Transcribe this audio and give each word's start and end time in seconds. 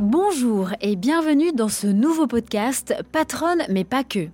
Bonjour 0.00 0.70
et 0.80 0.96
bienvenue 0.96 1.52
dans 1.52 1.68
ce 1.68 1.86
nouveau 1.86 2.26
podcast 2.26 2.94
Patronne 3.12 3.62
mais 3.68 3.84
pas 3.84 4.02
que. 4.02 4.28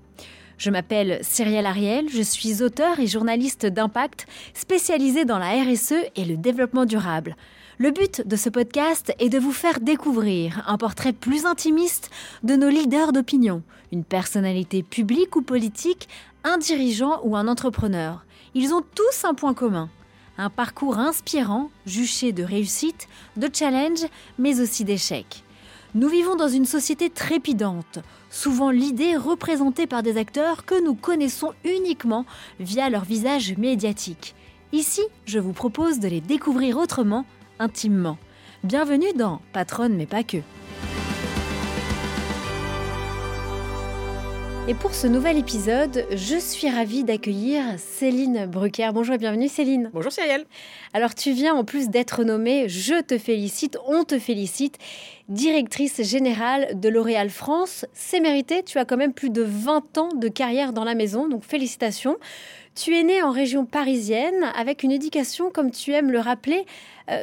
Je 0.58 0.70
m'appelle 0.70 1.18
Cyrielle 1.22 1.66
Ariel, 1.66 2.08
je 2.08 2.22
suis 2.22 2.62
auteur 2.62 3.00
et 3.00 3.08
journaliste 3.08 3.66
d'impact 3.66 4.28
spécialisée 4.54 5.24
dans 5.24 5.40
la 5.40 5.60
RSE 5.64 5.94
et 6.14 6.24
le 6.24 6.36
développement 6.36 6.84
durable. 6.84 7.34
Le 7.78 7.90
but 7.90 8.24
de 8.24 8.36
ce 8.36 8.48
podcast 8.48 9.12
est 9.18 9.28
de 9.28 9.40
vous 9.40 9.50
faire 9.50 9.80
découvrir 9.80 10.62
un 10.68 10.78
portrait 10.78 11.12
plus 11.12 11.46
intimiste 11.46 12.10
de 12.44 12.54
nos 12.54 12.68
leaders 12.68 13.10
d'opinion, 13.10 13.64
une 13.90 14.04
personnalité 14.04 14.84
publique 14.84 15.34
ou 15.34 15.42
politique, 15.42 16.08
un 16.44 16.58
dirigeant 16.58 17.18
ou 17.24 17.34
un 17.34 17.48
entrepreneur. 17.48 18.24
Ils 18.54 18.72
ont 18.72 18.84
tous 18.94 19.24
un 19.24 19.34
point 19.34 19.52
commun. 19.52 19.90
Un 20.38 20.48
parcours 20.48 20.98
inspirant, 20.98 21.70
juché 21.86 22.30
de 22.30 22.44
réussite, 22.44 23.08
de 23.36 23.50
challenge, 23.52 24.06
mais 24.38 24.60
aussi 24.60 24.84
d'échecs. 24.84 25.42
Nous 25.96 26.08
vivons 26.08 26.36
dans 26.36 26.48
une 26.48 26.66
société 26.66 27.08
trépidante, 27.08 28.00
souvent 28.28 28.70
l'idée 28.70 29.16
représentée 29.16 29.86
par 29.86 30.02
des 30.02 30.18
acteurs 30.18 30.66
que 30.66 30.78
nous 30.84 30.94
connaissons 30.94 31.54
uniquement 31.64 32.26
via 32.60 32.90
leur 32.90 33.06
visage 33.06 33.56
médiatique. 33.56 34.34
Ici, 34.72 35.00
je 35.24 35.38
vous 35.38 35.54
propose 35.54 35.98
de 35.98 36.08
les 36.08 36.20
découvrir 36.20 36.76
autrement, 36.76 37.24
intimement. 37.58 38.18
Bienvenue 38.62 39.14
dans 39.14 39.40
Patronne 39.54 39.96
mais 39.96 40.04
pas 40.04 40.22
que. 40.22 40.36
Et 44.68 44.74
pour 44.74 44.94
ce 44.94 45.06
nouvel 45.06 45.38
épisode, 45.38 46.04
je 46.10 46.36
suis 46.36 46.68
ravie 46.68 47.04
d'accueillir 47.04 47.62
Céline 47.78 48.46
Brucker. 48.46 48.90
Bonjour 48.92 49.14
et 49.14 49.18
bienvenue 49.18 49.46
Céline. 49.46 49.90
Bonjour 49.94 50.10
Cyrielle. 50.10 50.44
Alors 50.92 51.14
tu 51.14 51.30
viens 51.30 51.54
en 51.54 51.62
plus 51.62 51.88
d'être 51.88 52.24
nommée, 52.24 52.68
je 52.68 53.00
te 53.00 53.16
félicite, 53.16 53.78
on 53.86 54.02
te 54.02 54.18
félicite, 54.18 54.76
directrice 55.28 56.02
générale 56.02 56.80
de 56.80 56.88
L'Oréal 56.88 57.30
France. 57.30 57.86
C'est 57.92 58.18
mérité, 58.18 58.64
tu 58.64 58.78
as 58.78 58.84
quand 58.84 58.96
même 58.96 59.12
plus 59.12 59.30
de 59.30 59.42
20 59.42 59.98
ans 59.98 60.08
de 60.08 60.26
carrière 60.26 60.72
dans 60.72 60.82
la 60.82 60.96
maison, 60.96 61.28
donc 61.28 61.44
félicitations. 61.44 62.16
Tu 62.74 62.96
es 62.96 63.04
née 63.04 63.22
en 63.22 63.30
région 63.30 63.66
parisienne 63.66 64.50
avec 64.56 64.82
une 64.82 64.90
éducation, 64.90 65.50
comme 65.50 65.70
tu 65.70 65.92
aimes 65.92 66.10
le 66.10 66.18
rappeler, 66.18 66.66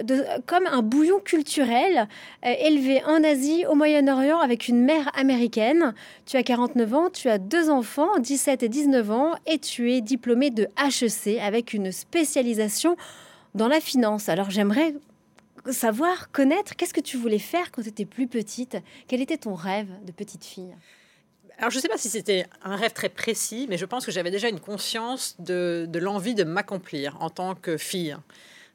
de, 0.04 0.24
comme 0.46 0.66
un 0.68 0.82
bouillon 0.82 1.20
culturel, 1.20 2.08
euh, 2.46 2.54
élevé 2.60 3.04
en 3.06 3.24
Asie, 3.24 3.66
au 3.66 3.76
Moyen-Orient, 3.76 4.40
avec 4.40 4.68
une 4.68 4.82
mère 4.82 5.12
américaine. 5.18 5.94
Tu 6.26 6.38
as 6.38 6.44
49 6.44 6.94
ans, 6.94 7.10
tu 7.10 7.30
as 7.30 7.38
deux 7.38 7.70
enfants, 7.70 8.18
17 8.20 8.64
et 8.64 8.70
19 8.70 9.12
ans, 9.12 9.36
et 9.46 9.60
tu 9.60 9.92
es 9.92 10.02
diplômée 10.02 10.52
de 10.52 10.68
HEC 10.78 11.38
avec 11.42 11.74
une 11.74 11.92
spécialisation 11.92 12.96
dans 13.56 13.68
la 13.68 13.82
finance. 13.82 14.30
Alors 14.30 14.50
j'aimerais 14.50 14.96
savoir, 15.70 16.32
connaître, 16.32 16.76
qu'est-ce 16.76 16.94
que 16.94 17.02
tu 17.02 17.18
voulais 17.18 17.40
faire 17.40 17.72
quand 17.72 17.82
tu 17.82 17.90
étais 17.90 18.06
plus 18.06 18.28
petite? 18.28 18.78
Quel 19.08 19.22
était 19.22 19.38
ton 19.38 19.54
rêve 19.54 19.90
de 20.06 20.12
petite 20.12 20.46
fille? 20.46 20.76
Alors, 21.58 21.70
je 21.70 21.78
ne 21.78 21.82
sais 21.82 21.88
pas 21.88 21.98
si 21.98 22.10
c'était 22.10 22.46
un 22.64 22.76
rêve 22.76 22.94
très 22.94 23.10
précis, 23.10 23.68
mais 23.70 23.78
je 23.78 23.86
pense 23.86 24.06
que 24.06 24.12
j'avais 24.12 24.32
déjà 24.32 24.50
une 24.50 24.60
conscience 24.60 25.36
de 25.40 26.00
l'envie 26.00 26.36
de 26.36 26.44
m'accomplir 26.44 27.16
en 27.22 27.30
tant 27.30 27.54
que 27.54 27.78
fille. 27.78 28.18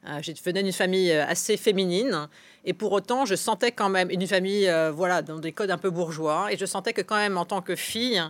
Je 0.03 0.31
venais 0.43 0.63
d'une 0.63 0.71
famille 0.71 1.11
euh, 1.11 1.25
assez 1.25 1.57
féminine 1.57 2.29
et 2.65 2.73
pour 2.73 2.91
autant, 2.91 3.25
je 3.25 3.35
sentais 3.35 3.71
quand 3.71 3.89
même 3.89 4.09
une 4.09 4.25
famille, 4.27 4.67
euh, 4.67 4.91
voilà, 4.91 5.21
dans 5.21 5.39
des 5.39 5.51
codes 5.51 5.71
un 5.71 5.77
peu 5.77 5.89
bourgeois, 5.89 6.51
et 6.51 6.57
je 6.57 6.65
sentais 6.65 6.93
que 6.93 7.01
quand 7.01 7.15
même 7.15 7.37
en 7.37 7.45
tant 7.45 7.61
que 7.61 7.75
fille, 7.75 8.21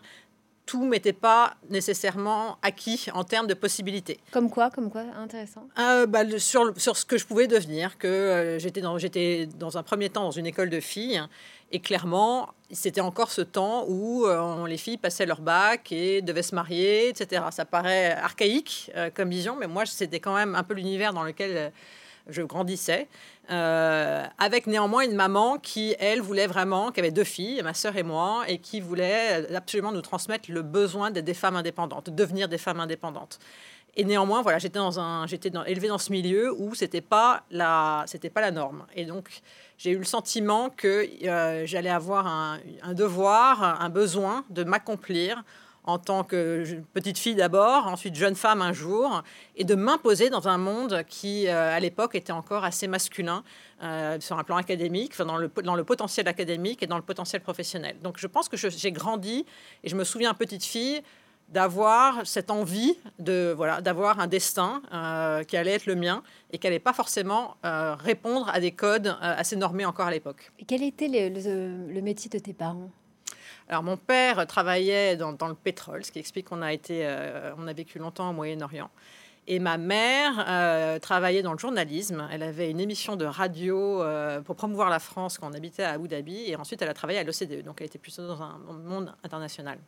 tout 0.65 0.85
m'était 0.85 1.13
pas 1.13 1.55
nécessairement 1.71 2.59
acquis 2.61 3.07
en 3.13 3.23
termes 3.23 3.47
de 3.47 3.55
possibilités. 3.55 4.19
Comme 4.31 4.51
quoi, 4.51 4.69
comme 4.69 4.91
quoi, 4.91 5.01
intéressant. 5.17 5.67
Euh, 5.79 6.05
bah, 6.05 6.21
sur, 6.37 6.79
sur 6.79 6.95
ce 6.95 7.05
que 7.05 7.17
je 7.17 7.25
pouvais 7.25 7.47
devenir, 7.47 7.97
que 7.97 8.07
euh, 8.07 8.59
j'étais 8.59 8.81
dans, 8.81 8.99
j'étais 8.99 9.47
dans 9.57 9.79
un 9.79 9.83
premier 9.83 10.09
temps 10.09 10.25
dans 10.25 10.31
une 10.31 10.45
école 10.45 10.69
de 10.69 10.79
filles, 10.79 11.23
et 11.71 11.79
clairement, 11.79 12.49
c'était 12.71 13.01
encore 13.01 13.31
ce 13.31 13.41
temps 13.41 13.85
où 13.87 14.25
euh, 14.25 14.67
les 14.67 14.77
filles 14.77 14.97
passaient 14.97 15.25
leur 15.25 15.41
bac 15.41 15.91
et 15.91 16.21
devaient 16.21 16.43
se 16.43 16.55
marier, 16.55 17.09
etc. 17.09 17.43
Ça 17.51 17.65
paraît 17.65 18.11
archaïque 18.11 18.91
comme 19.15 19.29
vision, 19.29 19.55
mais 19.55 19.67
moi, 19.67 19.85
c'était 19.85 20.19
quand 20.19 20.35
même 20.35 20.55
un 20.55 20.63
peu 20.63 20.73
l'univers 20.73 21.13
dans 21.13 21.23
lequel 21.23 21.71
je 22.29 22.41
grandissais. 22.41 23.07
Euh, 23.51 24.25
avec 24.37 24.67
néanmoins 24.67 25.01
une 25.01 25.15
maman 25.15 25.57
qui, 25.57 25.95
elle, 25.99 26.21
voulait 26.21 26.45
vraiment, 26.45 26.91
qui 26.91 26.99
avait 26.99 27.11
deux 27.11 27.23
filles, 27.23 27.61
ma 27.63 27.73
sœur 27.73 27.97
et 27.97 28.03
moi, 28.03 28.43
et 28.47 28.59
qui 28.59 28.79
voulait 28.79 29.53
absolument 29.55 29.91
nous 29.91 30.01
transmettre 30.01 30.51
le 30.51 30.61
besoin 30.61 31.09
d'être 31.09 31.25
des 31.25 31.33
femmes 31.33 31.55
indépendantes, 31.55 32.09
de 32.09 32.15
devenir 32.15 32.47
des 32.47 32.59
femmes 32.59 32.79
indépendantes. 32.79 33.39
Et 33.95 34.05
néanmoins, 34.05 34.43
voilà, 34.43 34.59
j'étais 34.59 34.77
dans 34.77 34.99
un, 34.99 35.25
j'étais 35.25 35.51
élevée 35.65 35.87
dans 35.87 35.97
ce 35.97 36.11
milieu 36.11 36.53
où 36.59 36.75
c'était 36.75 37.01
pas 37.01 37.43
la, 37.49 38.03
c'était 38.05 38.29
pas 38.29 38.41
la 38.41 38.51
norme. 38.51 38.85
Et 38.95 39.05
donc, 39.05 39.41
j'ai 39.79 39.91
eu 39.91 39.97
le 39.97 40.03
sentiment 40.03 40.69
que 40.69 41.07
euh, 41.25 41.65
j'allais 41.65 41.89
avoir 41.89 42.27
un, 42.27 42.59
devoir, 42.93 43.81
un 43.81 43.89
besoin 43.89 44.43
de 44.49 44.65
m'accomplir 44.65 45.43
en 45.85 45.97
tant 45.97 46.25
que 46.25 46.81
petite 46.93 47.17
fille 47.17 47.33
d'abord, 47.33 47.87
ensuite 47.87 48.13
jeune 48.13 48.35
femme 48.35 48.61
un 48.61 48.73
jour, 48.73 49.23
et 49.55 49.63
de 49.63 49.75
m'imposer 49.75 50.29
dans 50.29 50.49
un 50.49 50.57
monde 50.57 51.03
qui, 51.07 51.47
euh, 51.47 51.75
à 51.75 51.79
l'époque, 51.79 52.13
était 52.13 52.33
encore 52.33 52.65
assez 52.65 52.87
masculin 52.87 53.43
euh, 53.81 54.19
sur 54.19 54.37
un 54.37 54.43
plan 54.43 54.57
académique, 54.57 55.17
dans, 55.17 55.37
le, 55.37 55.49
dans 55.63 55.75
le 55.75 55.83
potentiel 55.85 56.27
académique 56.27 56.83
et 56.83 56.87
dans 56.87 56.97
le 56.97 57.01
potentiel 57.01 57.41
professionnel. 57.41 57.95
Donc 58.03 58.17
je 58.19 58.27
pense 58.27 58.49
que 58.49 58.57
j'ai 58.57 58.91
grandi, 58.91 59.45
et 59.83 59.89
je 59.89 59.95
me 59.95 60.03
souviens, 60.03 60.33
petite 60.33 60.65
fille, 60.65 61.01
d'avoir 61.51 62.25
cette 62.25 62.51
envie 62.51 62.95
de 63.17 63.53
voilà 63.55 63.81
d'avoir 63.81 64.19
un 64.19 64.27
destin 64.27 64.81
euh, 64.93 65.43
qui 65.43 65.57
allait 65.57 65.73
être 65.73 65.87
le 65.87 65.95
mien 65.95 66.23
et 66.51 66.57
qui 66.57 66.67
n'allait 66.67 66.79
pas 66.79 66.93
forcément 66.93 67.55
répondre 67.63 68.49
à 68.49 68.59
des 68.59 68.71
codes 68.71 69.15
assez 69.21 69.55
normés 69.55 69.85
encore 69.85 70.07
à 70.07 70.11
l'époque. 70.11 70.51
Quel 70.67 70.83
était 70.83 71.07
le 71.07 72.01
métier 72.01 72.29
de 72.29 72.39
tes 72.39 72.53
parents? 72.53 72.89
Alors 73.69 73.83
mon 73.83 73.97
père 73.97 74.47
travaillait 74.47 75.15
dans, 75.15 75.47
le 75.47 75.53
pétrole, 75.53 76.03
ce 76.03 76.11
qui 76.11 76.17
explique 76.17 76.47
qu'on 76.49 76.63
a 76.63 76.73
été, 76.73 77.05
euh, 77.05 77.53
on 77.57 77.67
a 77.67 77.73
vécu 77.73 77.99
longtemps 77.99 78.31
au 78.31 78.33
Moyen-Orient. 78.33 78.89
Et 79.45 79.59
ma 79.59 79.77
mère 79.77 80.45
euh, 80.47 80.99
travaillait 80.99 81.43
dans 81.43 81.53
le 81.53 81.59
journalisme. 81.59 82.27
Elle 82.31 82.43
avait 82.43 82.69
une 82.69 82.79
émission 82.79 83.15
de 83.15 83.25
radio 83.25 84.01
euh, 84.01 84.41
pour 84.41 84.55
promouvoir 84.55 84.89
la 84.89 84.99
France 84.99 85.37
quand 85.37 85.49
on 85.49 85.53
habitait 85.53 85.83
à 85.83 85.91
Abu 85.91 86.07
Dhabi. 86.07 86.45
Et 86.47 86.55
ensuite, 86.55 86.81
elle 86.81 86.89
a 86.89 86.93
travaillé 86.93 87.19
à 87.19 87.23
l'OCDE. 87.23 87.63
Donc, 87.63 87.81
elle 87.81 87.87
était 87.87 87.97
plutôt 87.97 88.27
dans 88.27 88.41
un 88.43 88.59
monde 88.85 89.11
international. 89.23 89.79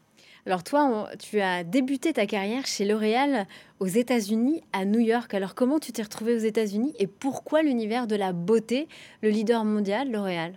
Alors, 0.47 0.63
toi, 0.63 1.07
tu 1.19 1.39
as 1.39 1.63
débuté 1.63 2.13
ta 2.13 2.25
carrière 2.25 2.65
chez 2.65 2.83
L'Oréal 2.83 3.45
aux 3.79 3.85
États-Unis, 3.85 4.63
à 4.73 4.85
New 4.85 4.99
York. 4.99 5.31
Alors, 5.35 5.53
comment 5.53 5.79
tu 5.79 5.91
t'es 5.91 6.01
retrouvée 6.01 6.35
aux 6.35 6.39
États-Unis 6.39 6.93
et 6.97 7.05
pourquoi 7.05 7.61
l'univers 7.61 8.07
de 8.07 8.15
la 8.15 8.33
beauté, 8.33 8.87
le 9.21 9.29
leader 9.29 9.63
mondial, 9.65 10.11
L'Oréal? 10.11 10.53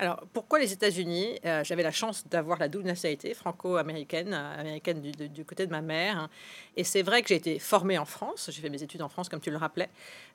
Alors, 0.00 0.24
pourquoi 0.32 0.58
les 0.58 0.72
États-Unis 0.72 1.38
euh, 1.44 1.62
J'avais 1.62 1.82
la 1.82 1.90
chance 1.90 2.26
d'avoir 2.26 2.58
la 2.58 2.68
double 2.68 2.86
nationalité 2.86 3.34
franco-américaine, 3.34 4.32
euh, 4.32 4.60
américaine 4.60 5.02
du, 5.02 5.44
côté 5.44 5.66
de 5.66 5.70
ma 5.70 5.82
mère. 5.82 6.30
Et 6.74 6.84
c'est 6.84 7.02
vrai 7.02 7.20
que 7.20 7.28
j'ai 7.28 7.34
été 7.34 7.58
formée 7.58 7.98
en 7.98 8.06
France. 8.06 8.48
J'ai 8.50 8.62
fait 8.62 8.70
mes 8.70 8.82
études 8.82 9.02
en 9.02 9.10
France, 9.10 9.28
comme 9.28 9.40
tu 9.40 9.50
le 9.50 9.58
rappelais. 9.58 9.90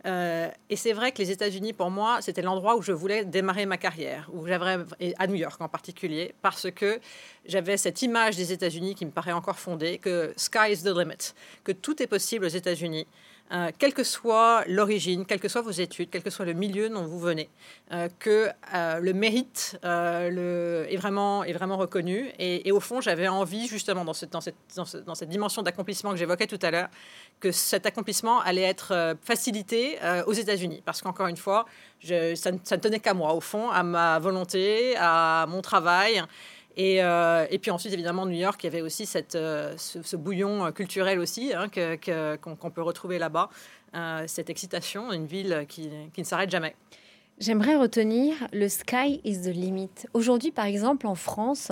Euh, 0.06 0.52
et 0.70 0.76
c'est 0.76 0.94
vrai 0.94 1.12
que 1.12 1.18
les 1.18 1.32
États-Unis, 1.32 1.74
pour 1.74 1.90
moi, 1.90 2.20
c'était 2.22 2.44
l'endroit 2.44 2.76
où 2.76 2.84
je 2.84 2.92
voulais 2.92 3.26
démarrer 3.26 3.66
ma 3.66 3.78
carrière, 3.78 4.30
où 4.32 4.46
j'avais, 4.46 4.86
à 5.18 5.26
New 5.26 5.34
York 5.34 5.60
en 5.60 5.68
particulier, 5.68 6.36
parce 6.44 6.70
que 6.70 7.00
j'avais 7.48 7.78
cette 7.78 8.04
image 8.04 8.36
des 8.36 8.54
États-Unis 8.54 8.94
qui 8.94 9.08
me 9.08 9.12
paraît 9.12 9.32
encore 9.32 9.58
fondée, 9.58 9.98
que 9.98 10.32
sky 10.38 10.74
is 10.74 10.84
the 10.84 10.96
limit, 10.96 11.34
que 11.64 11.72
tout 11.72 12.04
est 12.04 12.08
possible 12.08 12.46
aux 12.46 12.50
États-Unis. 12.50 13.08
Euh, 13.52 13.70
quelle 13.78 13.94
que 13.94 14.04
soit 14.04 14.64
l'origine, 14.68 15.24
quelles 15.26 15.40
que 15.40 15.48
soient 15.48 15.62
vos 15.62 15.70
études, 15.70 16.10
quel 16.10 16.24
que 16.24 16.32
soit 16.32 16.46
le 16.46 16.54
milieu 16.54 16.90
dont 16.90 17.06
vous 17.06 17.20
venez, 17.20 17.48
euh, 17.92 18.10
que 18.18 18.50
euh, 18.74 19.00
le 19.00 19.14
mérite 19.14 19.78
est, 19.84 20.98
vraiment, 20.98 21.44
est 21.44 21.54
vraiment 21.54 21.78
reconnu. 21.78 22.32
Et, 22.40 22.72
au 22.72 22.80
fond, 22.80 23.02
j'avais 23.02 23.28
envie, 23.28 23.68
justement, 23.68 24.04
dans 24.04 24.14
cette, 24.14 24.32
dans 24.32 24.42
cette, 24.42 24.56
dans 25.06 25.16
cette 25.16 25.30
dimension 25.30 25.62
d'accomplissement 25.62 26.12
que 26.12 26.18
j'évoquais 26.18 26.48
tout 26.48 26.60
à 26.64 26.72
l'heure, 26.72 26.90
que 27.40 27.52
cet 27.52 27.86
accomplissement 27.86 28.40
allait 28.42 28.64
être 28.64 29.16
facilité 29.22 30.00
aux 30.26 30.34
États-Unis. 30.34 30.82
Parce 30.84 31.02
qu'encore 31.02 31.28
une 31.28 31.38
fois, 31.38 31.66
je, 32.00 32.34
ça 32.36 32.52
ne 32.52 32.82
tenait 32.82 33.00
qu'à 33.00 33.14
moi, 33.14 33.34
au 33.34 33.42
fond, 33.42 33.70
à 33.70 33.84
ma 33.84 34.18
volonté, 34.20 34.96
à 34.98 35.46
mon 35.48 35.62
travail. 35.62 36.24
Euh, 36.78 37.48
et, 37.50 37.60
puis 37.60 37.72
ensuite, 37.72 37.94
évidemment, 37.94 38.26
New 38.26 38.34
York, 38.34 38.62
il 38.64 38.68
y 38.68 38.70
avait 38.70 38.82
aussi 38.82 39.06
cette, 39.06 39.36
euh, 39.36 39.76
ce, 39.78 40.16
bouillon 40.16 40.66
euh, 40.66 40.72
culturel 40.72 41.20
aussi 41.20 41.54
hein, 41.54 41.68
qu'on 41.70 42.70
peut 42.70 42.82
retrouver 42.82 43.18
là-bas, 43.18 43.50
cette 44.28 44.50
excitation, 44.50 45.14
une 45.14 45.26
ville 45.26 45.66
qui, 45.70 45.90
qui 46.14 46.20
ne 46.20 46.26
s'arrête 46.26 46.50
jamais. 46.50 46.76
J'aimerais 47.38 47.76
retenir 47.76 48.36
le 48.52 48.68
sky 48.68 49.22
is 49.24 49.42
the 49.42 49.54
limit. 49.54 49.90
Aujourd'hui, 50.14 50.52
par 50.52 50.66
exemple, 50.66 51.08
en 51.08 51.16
France, 51.16 51.72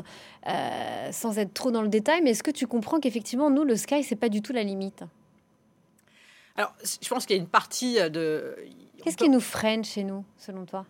sans 1.12 1.38
être 1.38 1.54
trop 1.54 1.72
dans 1.72 1.82
le 1.82 1.90
détail, 1.90 2.22
mais 2.22 2.32
est-ce 2.32 2.44
que 2.44 2.52
tu 2.52 2.66
comprends 2.66 3.02
qu'effectivement, 3.02 3.50
nous, 3.50 3.66
le 3.66 3.76
sky, 3.76 4.04
c'est 4.04 4.16
pas 4.16 4.30
du 4.30 4.42
tout 4.42 4.54
la 4.54 4.64
limite? 4.64 5.04
Alors, 6.56 6.74
je 7.02 7.10
pense 7.10 7.26
qu'il 7.26 7.36
y 7.36 7.40
a 7.40 7.42
une 7.42 7.50
partie 7.50 7.96
de. 8.10 8.56
Qu'est-ce 9.04 9.18
qui 9.18 9.30
nous 9.30 9.42
freine 9.42 9.84
chez 9.84 10.04
nous, 10.06 10.24
selon 10.38 10.66
toi? 10.66 10.86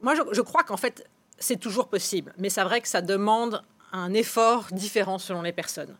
Moi, 0.00 0.14
je 0.14 0.40
crois 0.42 0.62
qu'en 0.62 0.76
fait, 0.76 1.08
c'est 1.44 1.58
toujours 1.58 1.88
possible, 1.88 2.32
mais 2.38 2.48
c'est 2.48 2.62
vrai 2.62 2.80
que 2.80 2.88
ça 2.88 3.02
demande 3.02 3.62
un 3.92 4.12
effort 4.14 4.66
différent 4.72 5.18
selon 5.18 5.42
les 5.42 5.52
personnes. 5.52 5.94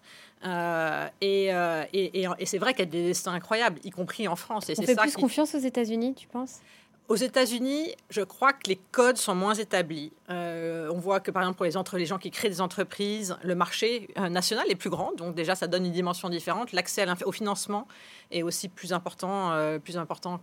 Euh, 0.44 1.08
euh, 1.22 1.84
et, 1.92 2.22
et, 2.22 2.46
c'est 2.46 2.58
vrai 2.58 2.72
qu'il 2.72 2.84
y 2.84 2.88
a 2.88 2.90
des 2.90 3.06
destins 3.06 3.32
incroyables, 3.32 3.78
y 3.84 3.90
compris 3.90 4.26
en 4.28 4.36
France. 4.36 4.68
Et 4.68 4.74
On 4.78 4.82
fait 4.82 4.94
ça 4.94 5.02
plus 5.02 5.14
confiance 5.14 5.54
aux 5.54 5.58
États-Unis, 5.58 6.14
tu 6.14 6.26
penses? 6.28 6.60
Aux 7.06 7.16
États-Unis, 7.16 7.94
je 8.08 8.22
crois 8.22 8.54
que 8.54 8.66
les 8.66 8.76
codes 8.76 9.18
sont 9.18 9.34
moins 9.34 9.52
établis. 9.52 10.10
Euh, 10.30 10.88
on 10.90 10.98
voit 10.98 11.20
que, 11.20 11.30
par 11.30 11.42
exemple, 11.42 11.56
pour 11.56 11.98
les, 11.98 12.06
gens 12.06 12.18
qui 12.18 12.30
créent 12.30 12.48
des 12.48 12.62
entreprises, 12.62 13.36
le 13.42 13.54
marché 13.54 14.08
euh, 14.16 14.30
national 14.30 14.70
est 14.70 14.74
plus 14.74 14.88
grand. 14.88 15.12
Donc, 15.14 15.34
déjà, 15.34 15.54
ça 15.54 15.66
donne 15.66 15.84
une 15.84 15.92
dimension 15.92 16.30
différente. 16.30 16.72
L'accès 16.72 17.04
au 17.26 17.32
financement 17.32 17.86
est 18.30 18.42
aussi 18.42 18.70
plus 18.70 18.94
important, 18.94 19.52
euh, 19.52 19.78
plus 19.78 19.98
important 19.98 20.40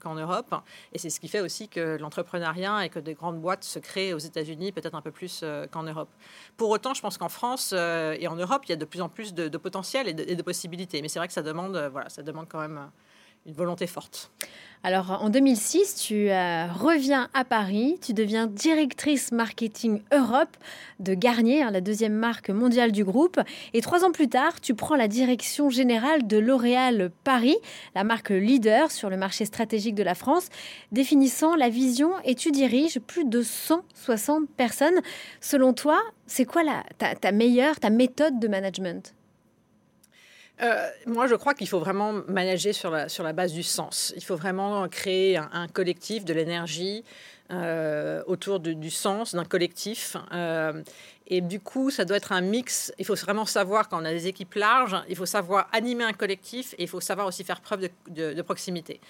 qu'en 0.00 0.14
Europe. 0.14 0.54
Et 0.94 0.98
c'est 0.98 1.10
ce 1.10 1.20
qui 1.20 1.28
fait 1.28 1.40
aussi 1.40 1.68
que 1.68 1.98
l'entrepreneuriat 2.00 2.86
et 2.86 2.88
que 2.88 2.98
des 2.98 3.12
grandes 3.12 3.40
boîtes 3.40 3.64
se 3.64 3.78
créent 3.78 4.14
aux 4.14 4.18
États-Unis 4.18 4.72
peut-être 4.72 4.94
un 4.94 5.02
peu 5.02 5.10
plus 5.10 5.44
qu'en 5.70 5.82
Europe. 5.82 6.08
Pour 6.56 6.70
autant, 6.70 6.94
je 6.94 7.02
pense 7.02 7.18
qu'en 7.18 7.28
France 7.28 7.72
et 7.74 8.26
en 8.28 8.36
Europe, 8.36 8.62
il 8.64 8.70
y 8.70 8.72
a 8.72 8.76
de 8.76 8.84
plus 8.86 9.02
en 9.02 9.10
plus 9.10 9.34
de, 9.34 9.56
potentiel 9.58 10.08
et 10.08 10.14
de, 10.14 10.24
et 10.26 10.36
de, 10.36 10.42
possibilités. 10.42 11.02
Mais 11.02 11.08
c'est 11.08 11.18
vrai 11.18 11.28
que 11.28 11.34
ça 11.34 11.42
demande, 11.42 11.76
voilà, 11.92 12.08
ça 12.08 12.22
demande 12.22 12.48
quand 12.48 12.60
même 12.60 12.90
une 13.44 13.54
volonté 13.54 13.86
forte. 13.86 14.30
Alors 14.84 15.22
en 15.22 15.30
2006, 15.30 15.94
tu 15.94 16.28
euh, 16.30 16.66
reviens 16.72 17.28
à 17.34 17.44
Paris, 17.44 18.00
tu 18.02 18.14
deviens 18.14 18.48
directrice 18.48 19.30
marketing 19.30 20.02
Europe 20.12 20.56
de 20.98 21.14
Garnier, 21.14 21.62
hein, 21.62 21.70
la 21.70 21.80
deuxième 21.80 22.14
marque 22.14 22.50
mondiale 22.50 22.90
du 22.90 23.04
groupe. 23.04 23.38
Et 23.74 23.80
trois 23.80 24.04
ans 24.04 24.10
plus 24.10 24.28
tard, 24.28 24.60
tu 24.60 24.74
prends 24.74 24.96
la 24.96 25.06
direction 25.06 25.70
générale 25.70 26.26
de 26.26 26.36
L'Oréal 26.36 27.12
Paris, 27.22 27.56
la 27.94 28.02
marque 28.02 28.30
leader 28.30 28.90
sur 28.90 29.08
le 29.08 29.16
marché 29.16 29.44
stratégique 29.44 29.94
de 29.94 30.02
la 30.02 30.16
France, 30.16 30.48
définissant 30.90 31.54
la 31.54 31.68
vision 31.68 32.10
et 32.24 32.34
tu 32.34 32.50
diriges 32.50 32.98
plus 32.98 33.24
de 33.24 33.40
160 33.40 34.50
personnes. 34.50 35.00
Selon 35.40 35.74
toi, 35.74 36.00
c'est 36.26 36.44
quoi 36.44 36.62
ta 36.98 37.30
meilleure, 37.30 37.78
ta 37.78 37.90
méthode 37.90 38.40
de 38.40 38.48
management? 38.48 39.14
Euh, 40.62 40.88
moi, 41.06 41.26
je 41.26 41.34
crois 41.34 41.54
qu'il 41.54 41.68
faut 41.68 41.80
vraiment 41.80 42.12
manager 42.28 42.74
sur 42.74 42.90
la, 42.90 43.08
sur 43.08 43.24
la 43.24 43.32
base 43.32 43.52
du 43.52 43.62
sens. 43.62 44.12
Il 44.16 44.22
faut 44.22 44.36
vraiment 44.36 44.88
créer 44.88 45.36
un, 45.36 45.66
collectif, 45.68 46.24
de 46.24 46.32
l'énergie 46.32 47.04
euh, 47.50 48.22
autour 48.26 48.60
du 48.60 48.90
sens 48.90 49.34
d'un 49.34 49.44
collectif. 49.44 50.16
Euh, 50.32 50.82
et 51.26 51.40
du 51.40 51.60
coup, 51.60 51.90
ça 51.90 52.04
doit 52.04 52.16
être 52.16 52.32
un 52.32 52.40
mix. 52.40 52.92
Il 52.98 53.04
faut 53.04 53.14
vraiment 53.14 53.46
savoir, 53.46 53.88
quand 53.88 54.00
on 54.00 54.04
a 54.04 54.10
des 54.10 54.26
équipes 54.26 54.54
larges, 54.54 54.96
il 55.08 55.16
faut 55.16 55.26
savoir 55.26 55.68
animer 55.72 56.04
un 56.04 56.12
collectif 56.12 56.74
et 56.78 56.82
il 56.82 56.88
faut 56.88 57.00
savoir 57.00 57.26
aussi 57.26 57.44
faire 57.44 57.60
preuve 57.60 57.88
de, 58.08 58.42
proximité. 58.42 59.00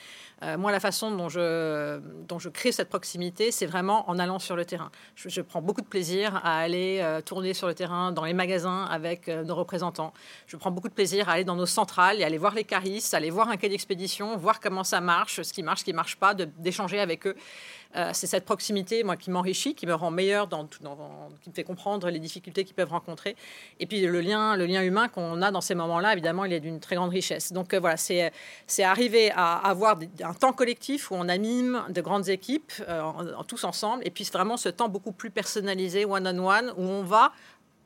Euh, 0.42 0.58
moi, 0.58 0.72
la 0.72 0.80
façon 0.80 1.10
dont 1.10 1.28
je, 1.28 2.48
crée 2.50 2.72
cette 2.72 2.88
proximité, 2.88 3.50
c'est 3.50 3.66
vraiment 3.66 4.08
en 4.10 4.18
allant 4.18 4.38
sur 4.38 4.56
le 4.56 4.64
terrain. 4.64 4.90
Je, 5.14 5.40
prends 5.40 5.62
beaucoup 5.62 5.80
de 5.80 5.86
plaisir 5.86 6.36
à 6.44 6.58
aller 6.58 6.98
euh, 7.00 7.20
tourner 7.22 7.54
sur 7.54 7.66
le 7.66 7.74
terrain, 7.74 8.12
dans 8.12 8.24
les 8.24 8.34
magasins 8.34 8.84
avec 8.84 9.28
euh, 9.28 9.42
nos 9.42 9.54
représentants. 9.54 10.12
Je 10.46 10.56
prends 10.56 10.70
beaucoup 10.70 10.88
de 10.88 10.94
plaisir 10.94 11.28
à 11.28 11.32
aller 11.32 11.44
dans 11.44 11.56
nos 11.56 11.66
centrales 11.66 12.20
et 12.20 12.24
aller 12.24 12.38
voir 12.38 12.54
les 12.54 12.64
caristes, 12.64 13.14
aller 13.14 13.30
voir 13.30 13.48
un 13.48 13.56
quai 13.56 13.68
d'expédition, 13.68 14.36
voir 14.36 14.60
comment 14.60 14.84
ça 14.84 15.00
marche, 15.00 15.40
ce 15.42 15.52
qui 15.52 15.62
marche, 15.62 15.80
ce 15.80 15.84
qui 15.84 15.92
ne 15.92 15.96
marche 15.96 16.16
pas, 16.16 16.34
d'échanger 16.34 17.00
avec 17.00 17.26
eux. 17.26 17.36
C'est 18.12 18.26
cette 18.26 18.44
proximité, 18.44 19.04
moi, 19.04 19.16
qui 19.16 19.30
m'enrichit, 19.30 19.74
qui 19.74 19.86
me 19.86 19.94
rend 19.94 20.10
meilleur, 20.10 20.46
dans, 20.46 20.66
qui 20.66 21.50
me 21.50 21.54
fait 21.54 21.64
comprendre 21.64 22.08
les 22.10 22.18
difficultés 22.18 22.64
qu'ils 22.64 22.74
peuvent 22.74 22.90
rencontrer. 22.90 23.36
Et 23.80 23.86
puis 23.86 24.00
le 24.00 24.20
lien, 24.20 24.56
le 24.56 24.66
lien 24.66 24.82
humain 24.82 25.08
qu'on 25.08 25.42
a 25.42 25.50
dans 25.50 25.60
ces 25.60 25.74
moments-là, 25.74 26.12
évidemment, 26.12 26.44
il 26.44 26.52
est 26.52 26.60
d'une 26.60 26.80
très 26.80 26.96
grande 26.96 27.10
richesse. 27.10 27.52
Donc 27.52 27.74
voilà, 27.74 27.96
c'est 27.96 28.32
arriver 28.82 29.30
à 29.32 29.56
avoir 29.56 29.98
un 30.22 30.34
temps 30.34 30.52
collectif 30.52 31.10
où 31.10 31.14
on 31.14 31.28
anime 31.28 31.82
de 31.88 32.00
grandes 32.00 32.28
équipes, 32.28 32.72
euh, 32.88 33.02
tous 33.46 33.64
ensemble, 33.64 34.06
et 34.06 34.10
puis 34.10 34.28
vraiment 34.32 34.56
ce 34.56 34.68
temps 34.68 34.88
beaucoup 34.88 35.12
plus 35.12 35.30
personnalisé, 35.30 36.04
one-on-one, 36.04 36.72
où 36.76 36.82
on 36.82 37.02
va 37.02 37.32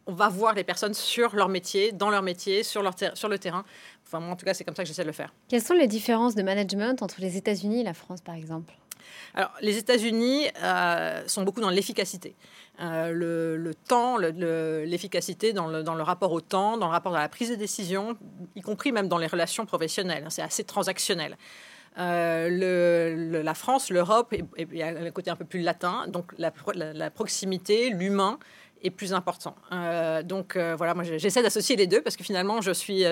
on 0.09 0.13
va 0.13 0.29
voir 0.29 0.55
les 0.55 0.63
personnes 0.63 0.95
sur 0.95 1.35
leur 1.35 1.49
métier, 1.49 1.91
dans 1.91 2.11
leur 2.11 2.23
métier, 2.23 2.63
sur, 2.63 2.81
leur 2.81 2.95
sur 3.15 3.29
le 3.29 3.39
terrain. 3.39 3.65
Enfin, 4.07 4.21
moi, 4.21 4.31
en 4.31 4.37
tout 4.37 4.47
cas, 4.47 4.55
c'est 4.55 4.63
comme 4.63 4.77
ça 4.77 4.85
que 4.85 4.89
j'essaie 4.89 5.03
de 5.03 5.09
le 5.09 5.13
faire. 5.13 5.35
Quelles 5.49 5.63
sont 5.63 5.75
les 5.75 5.89
différences 5.89 6.37
de 6.37 6.43
management 6.43 7.03
entre 7.03 7.21
les 7.21 7.37
États-Unis 7.37 7.81
et 7.81 7.85
la 7.85 7.93
France, 7.93 8.21
par 8.21 8.37
exemple? 8.37 8.73
Alors, 9.35 9.53
les 9.61 9.77
États-Unis 9.77 10.47
euh, 10.63 11.23
sont 11.27 11.43
beaucoup 11.43 11.61
dans 11.61 11.71
l'efficacité. 11.71 12.35
Euh, 12.81 13.13
le, 13.13 13.75
temps, 13.75 14.17
l'efficacité 14.17 15.53
dans 15.53 15.69
le, 15.69 16.03
rapport 16.03 16.33
au 16.33 16.41
temps, 16.41 16.79
dans 16.79 16.87
le 16.87 16.93
rapport 16.93 17.15
à 17.15 17.21
la 17.21 17.29
prise 17.29 17.51
de 17.51 17.55
décision, 17.55 18.17
y 18.55 18.63
compris 18.63 18.93
même 18.93 19.09
dans 19.09 19.19
les 19.19 19.27
relations 19.27 19.67
professionnelles. 19.67 20.25
C'est 20.31 20.43
assez 20.43 20.65
transactionnel. 20.65 21.37
Euh, 21.99 23.43
la 23.43 23.55
France, 23.55 23.91
l'Europe, 23.91 24.35
il 24.59 24.77
y 24.77 24.83
a 24.83 24.89
un 24.89 25.11
côté 25.11 25.31
un 25.31 25.37
peu 25.37 25.45
plus 25.45 25.61
latin, 25.61 26.07
donc 26.09 26.33
la, 26.39 27.11
proximité, 27.11 27.91
l'humain 27.91 28.39
est 28.83 28.91
plus 28.91 29.13
important. 29.13 29.55
Euh, 29.73 30.23
donc 30.23 30.57
euh, 30.57 30.75
voilà, 30.77 30.95
moi 30.95 31.05
j'essaie 31.05 31.43
d'associer 31.43 31.77
les 31.77 31.87
deux 31.87 32.01
parce 32.01 32.17
que 32.17 32.25
finalement 32.25 32.61
je 32.61 32.73
suis 32.73 33.05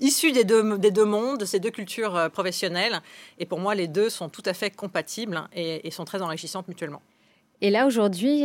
issue 0.00 0.32
des 0.32 0.44
deux, 0.44 0.78
des 0.78 0.90
deux 0.90 1.04
mondes, 1.04 1.38
de 1.38 1.44
ces 1.44 1.60
deux 1.60 1.70
cultures 1.70 2.30
professionnelles, 2.32 3.00
et 3.38 3.46
pour 3.46 3.58
moi 3.58 3.74
les 3.74 3.88
deux 3.88 4.08
sont 4.08 4.28
tout 4.28 4.42
à 4.46 4.54
fait 4.54 4.70
compatibles 4.70 5.42
et, 5.54 5.86
et 5.86 5.90
sont 5.90 6.04
très 6.04 6.22
enrichissantes 6.22 6.68
mutuellement. 6.68 7.02
Et 7.64 7.70
là, 7.70 7.86
aujourd'hui, 7.86 8.44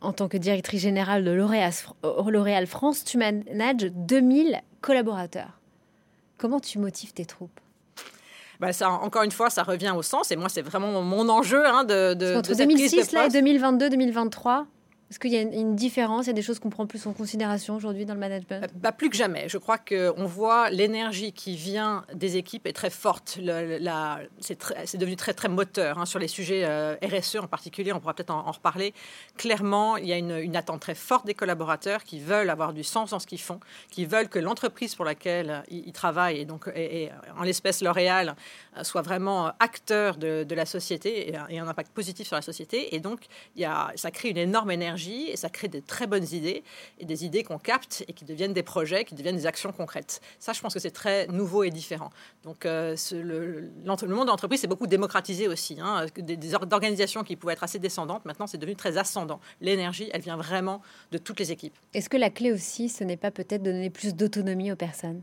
en 0.00 0.12
tant 0.12 0.28
que 0.28 0.36
directrice 0.36 0.80
générale 0.80 1.24
de 1.24 1.32
L'Oréal 1.32 2.66
France, 2.68 3.02
tu 3.02 3.18
manages 3.18 3.90
2000 3.90 4.60
collaborateurs. 4.80 5.58
Comment 6.38 6.60
tu 6.60 6.78
motives 6.78 7.12
tes 7.12 7.24
troupes? 7.24 7.58
Bah, 8.60 8.72
ça, 8.72 8.90
encore 8.90 9.22
une 9.22 9.30
fois, 9.30 9.50
ça 9.50 9.62
revient 9.62 9.92
au 9.96 10.02
sens. 10.02 10.30
Et 10.30 10.36
moi, 10.36 10.48
c'est 10.48 10.62
vraiment 10.62 11.02
mon 11.02 11.28
enjeu 11.28 11.66
hein, 11.66 11.84
de, 11.84 12.14
de, 12.14 12.36
Entre 12.36 12.54
2006 12.54 12.94
et 12.94 13.28
2022-2023 13.28 14.64
est-ce 15.08 15.20
qu'il 15.20 15.30
y 15.30 15.36
a 15.36 15.40
une 15.40 15.76
différence? 15.76 16.26
Il 16.26 16.28
y 16.28 16.30
a 16.30 16.32
des 16.32 16.42
choses 16.42 16.58
qu'on 16.58 16.68
prend 16.68 16.84
plus 16.84 17.06
en 17.06 17.12
considération 17.12 17.76
aujourd'hui 17.76 18.06
dans 18.06 18.14
le 18.14 18.20
management? 18.20 18.64
Euh, 18.64 18.66
bah, 18.74 18.90
Plus 18.90 19.08
que 19.08 19.16
jamais. 19.16 19.48
Je 19.48 19.56
crois 19.56 19.78
qu'on 19.78 20.26
voit 20.26 20.68
l'énergie 20.70 21.32
qui 21.32 21.54
vient 21.54 22.04
des 22.12 22.36
équipes 22.36 22.66
est 22.66 22.72
très 22.72 22.90
forte. 22.90 23.38
C'est 24.40 24.98
devenu 24.98 25.14
très, 25.14 25.32
très 25.32 25.48
moteur 25.48 25.98
hein, 25.98 26.06
sur 26.06 26.18
les 26.18 26.26
sujets 26.26 26.64
euh, 26.64 26.96
RSE 27.04 27.36
en 27.36 27.46
particulier. 27.46 27.92
On 27.92 28.00
pourra 28.00 28.14
peut-être 28.14 28.32
en, 28.32 28.50
reparler. 28.50 28.94
Clairement, 29.36 29.96
il 29.96 30.06
y 30.06 30.12
a 30.12 30.16
une, 30.16 30.56
attente 30.56 30.80
très 30.80 30.94
forte 30.96 31.26
des 31.26 31.34
collaborateurs 31.34 32.02
qui 32.02 32.18
veulent 32.18 32.50
avoir 32.50 32.72
du 32.72 32.82
sens 32.82 33.10
dans 33.10 33.20
ce 33.20 33.26
qu'ils 33.28 33.40
font, 33.40 33.60
qui 33.90 34.06
veulent 34.06 34.28
que 34.28 34.38
l'entreprise 34.40 34.94
pour 34.94 35.04
laquelle 35.04 35.62
ils, 35.68 35.92
travaillent, 35.92 36.38
et 36.38 36.46
donc 36.46 36.68
en 37.36 37.42
l'espèce 37.42 37.82
L'Oréal, 37.82 38.34
euh, 38.76 38.84
soit 38.84 39.02
vraiment 39.02 39.52
acteur 39.60 40.16
de, 40.16 40.46
la 40.54 40.66
société 40.66 41.28
et, 41.28 41.34
et, 41.50 41.58
un 41.58 41.68
impact 41.68 41.92
positif 41.92 42.26
sur 42.26 42.36
la 42.36 42.42
société. 42.42 42.94
Et 42.94 43.00
donc, 43.00 43.20
il 43.54 43.62
y 43.62 43.64
a, 43.66 43.92
ça 43.94 44.10
crée 44.10 44.30
une 44.30 44.38
énorme 44.38 44.70
énergie 44.70 44.95
et 44.96 45.36
ça 45.36 45.48
crée 45.48 45.68
de 45.68 45.80
très 45.80 46.06
bonnes 46.06 46.26
idées 46.32 46.62
et 46.98 47.04
des 47.04 47.24
idées 47.24 47.42
qu'on 47.42 47.58
capte 47.58 48.04
et 48.08 48.12
qui 48.12 48.24
deviennent 48.24 48.52
des 48.52 48.62
projets, 48.62 49.04
qui 49.04 49.14
deviennent 49.14 49.36
des 49.36 49.46
actions 49.46 49.72
concrètes. 49.72 50.20
Ça, 50.38 50.52
je 50.52 50.60
pense 50.60 50.74
que 50.74 50.80
c'est 50.80 50.90
très 50.90 51.26
nouveau 51.28 51.64
et 51.64 51.70
différent. 51.70 52.10
Donc, 52.44 52.66
euh, 52.66 52.96
le, 53.12 53.60
le, 53.60 54.14
monde 54.14 54.26
de 54.26 54.30
l'entreprise 54.30 54.60
s'est 54.60 54.66
beaucoup 54.66 54.86
démocratisé 54.86 55.48
aussi. 55.48 55.78
Hein. 55.80 56.06
Des, 56.16 56.36
des, 56.36 56.54
organisations 56.54 57.22
qui 57.22 57.36
pouvaient 57.36 57.52
être 57.52 57.64
assez 57.64 57.78
descendantes, 57.78 58.24
maintenant, 58.24 58.46
c'est 58.46 58.58
devenu 58.58 58.76
très 58.76 58.96
ascendant. 58.98 59.40
L'énergie, 59.60 60.10
elle 60.12 60.22
vient 60.22 60.36
vraiment 60.36 60.82
de 61.12 61.18
toutes 61.18 61.38
les 61.40 61.52
équipes. 61.52 61.76
Est-ce 61.94 62.08
que 62.08 62.16
la 62.16 62.30
clé 62.30 62.52
aussi, 62.52 62.88
ce 62.88 63.04
n'est 63.04 63.16
pas 63.16 63.30
peut-être 63.30 63.62
de 63.62 63.70
donner 63.70 63.90
plus 63.90 64.14
d'autonomie 64.14 64.72
aux 64.72 64.76
personnes? 64.76 65.22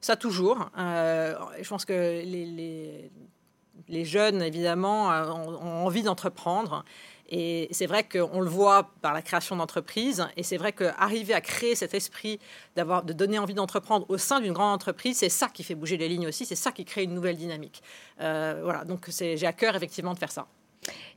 Ça, 0.00 0.16
toujours. 0.16 0.70
Euh, 0.78 1.34
je 1.60 1.68
pense 1.68 1.84
que 1.84 1.92
les, 1.92 2.46
les, 2.46 3.10
les 3.88 4.04
jeunes, 4.04 4.42
évidemment, 4.42 5.12
euh, 5.12 5.30
ont 5.30 5.84
envie 5.86 6.02
d'entreprendre. 6.02 6.84
Et 7.30 7.68
c'est 7.70 7.86
vrai 7.86 8.04
qu'on 8.04 8.40
le 8.40 8.48
voit 8.48 8.90
par 9.02 9.14
la 9.14 9.22
création 9.22 9.54
d'entreprises. 9.54 10.26
Et 10.36 10.42
c'est 10.42 10.56
vrai 10.56 10.72
qu'arriver 10.72 11.32
à 11.32 11.40
créer 11.40 11.76
cet 11.76 11.94
esprit 11.94 12.40
d'avoir, 12.74 13.04
de 13.04 13.12
donner 13.12 13.38
envie 13.38 13.54
d'entreprendre 13.54 14.04
au 14.08 14.18
sein 14.18 14.40
d'une 14.40 14.52
grande 14.52 14.74
entreprise, 14.74 15.18
c'est 15.18 15.28
ça 15.28 15.48
qui 15.48 15.62
fait 15.62 15.76
bouger 15.76 15.96
les 15.96 16.08
lignes 16.08 16.26
aussi. 16.26 16.44
C'est 16.44 16.56
ça 16.56 16.72
qui 16.72 16.84
crée 16.84 17.04
une 17.04 17.14
nouvelle 17.14 17.36
dynamique. 17.36 17.82
Euh, 18.20 18.60
voilà. 18.64 18.84
Donc 18.84 19.08
j'ai 19.10 19.46
à 19.46 19.52
cœur 19.52 19.76
effectivement 19.76 20.12
de 20.12 20.18
faire 20.18 20.32
ça. 20.32 20.46